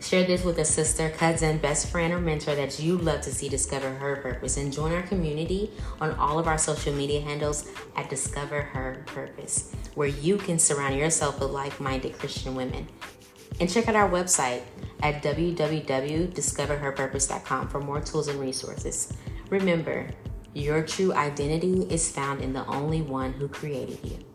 Share 0.00 0.24
this 0.24 0.44
with 0.44 0.58
a 0.58 0.64
sister, 0.64 1.10
cousin, 1.10 1.58
best 1.58 1.88
friend, 1.88 2.14
or 2.14 2.20
mentor 2.20 2.54
that 2.54 2.78
you 2.78 2.96
love 2.96 3.22
to 3.22 3.32
see 3.32 3.48
discover 3.48 3.90
her 3.90 4.14
purpose 4.16 4.56
and 4.56 4.72
join 4.72 4.92
our 4.92 5.02
community 5.02 5.72
on 6.00 6.12
all 6.14 6.38
of 6.38 6.46
our 6.46 6.58
social 6.58 6.92
media 6.92 7.20
handles 7.20 7.68
at 7.96 8.08
Discover 8.08 8.62
Her 8.62 9.02
Purpose, 9.06 9.74
where 9.94 10.06
you 10.08 10.36
can 10.38 10.60
surround 10.60 10.96
yourself 10.96 11.40
with 11.40 11.50
like 11.50 11.80
minded 11.80 12.16
Christian 12.18 12.54
women. 12.54 12.86
And 13.60 13.68
check 13.68 13.86
out 13.88 13.96
our 13.96 14.08
website 14.08 14.62
at 15.02 15.22
www.discoverherpurpose.com 15.22 17.68
for 17.68 17.80
more 17.80 18.00
tools 18.00 18.28
and 18.28 18.40
resources. 18.40 19.12
Remember, 19.52 20.08
your 20.54 20.82
true 20.82 21.12
identity 21.12 21.82
is 21.90 22.10
found 22.10 22.40
in 22.40 22.54
the 22.54 22.64
only 22.64 23.02
one 23.02 23.34
who 23.34 23.48
created 23.48 23.98
you. 24.02 24.31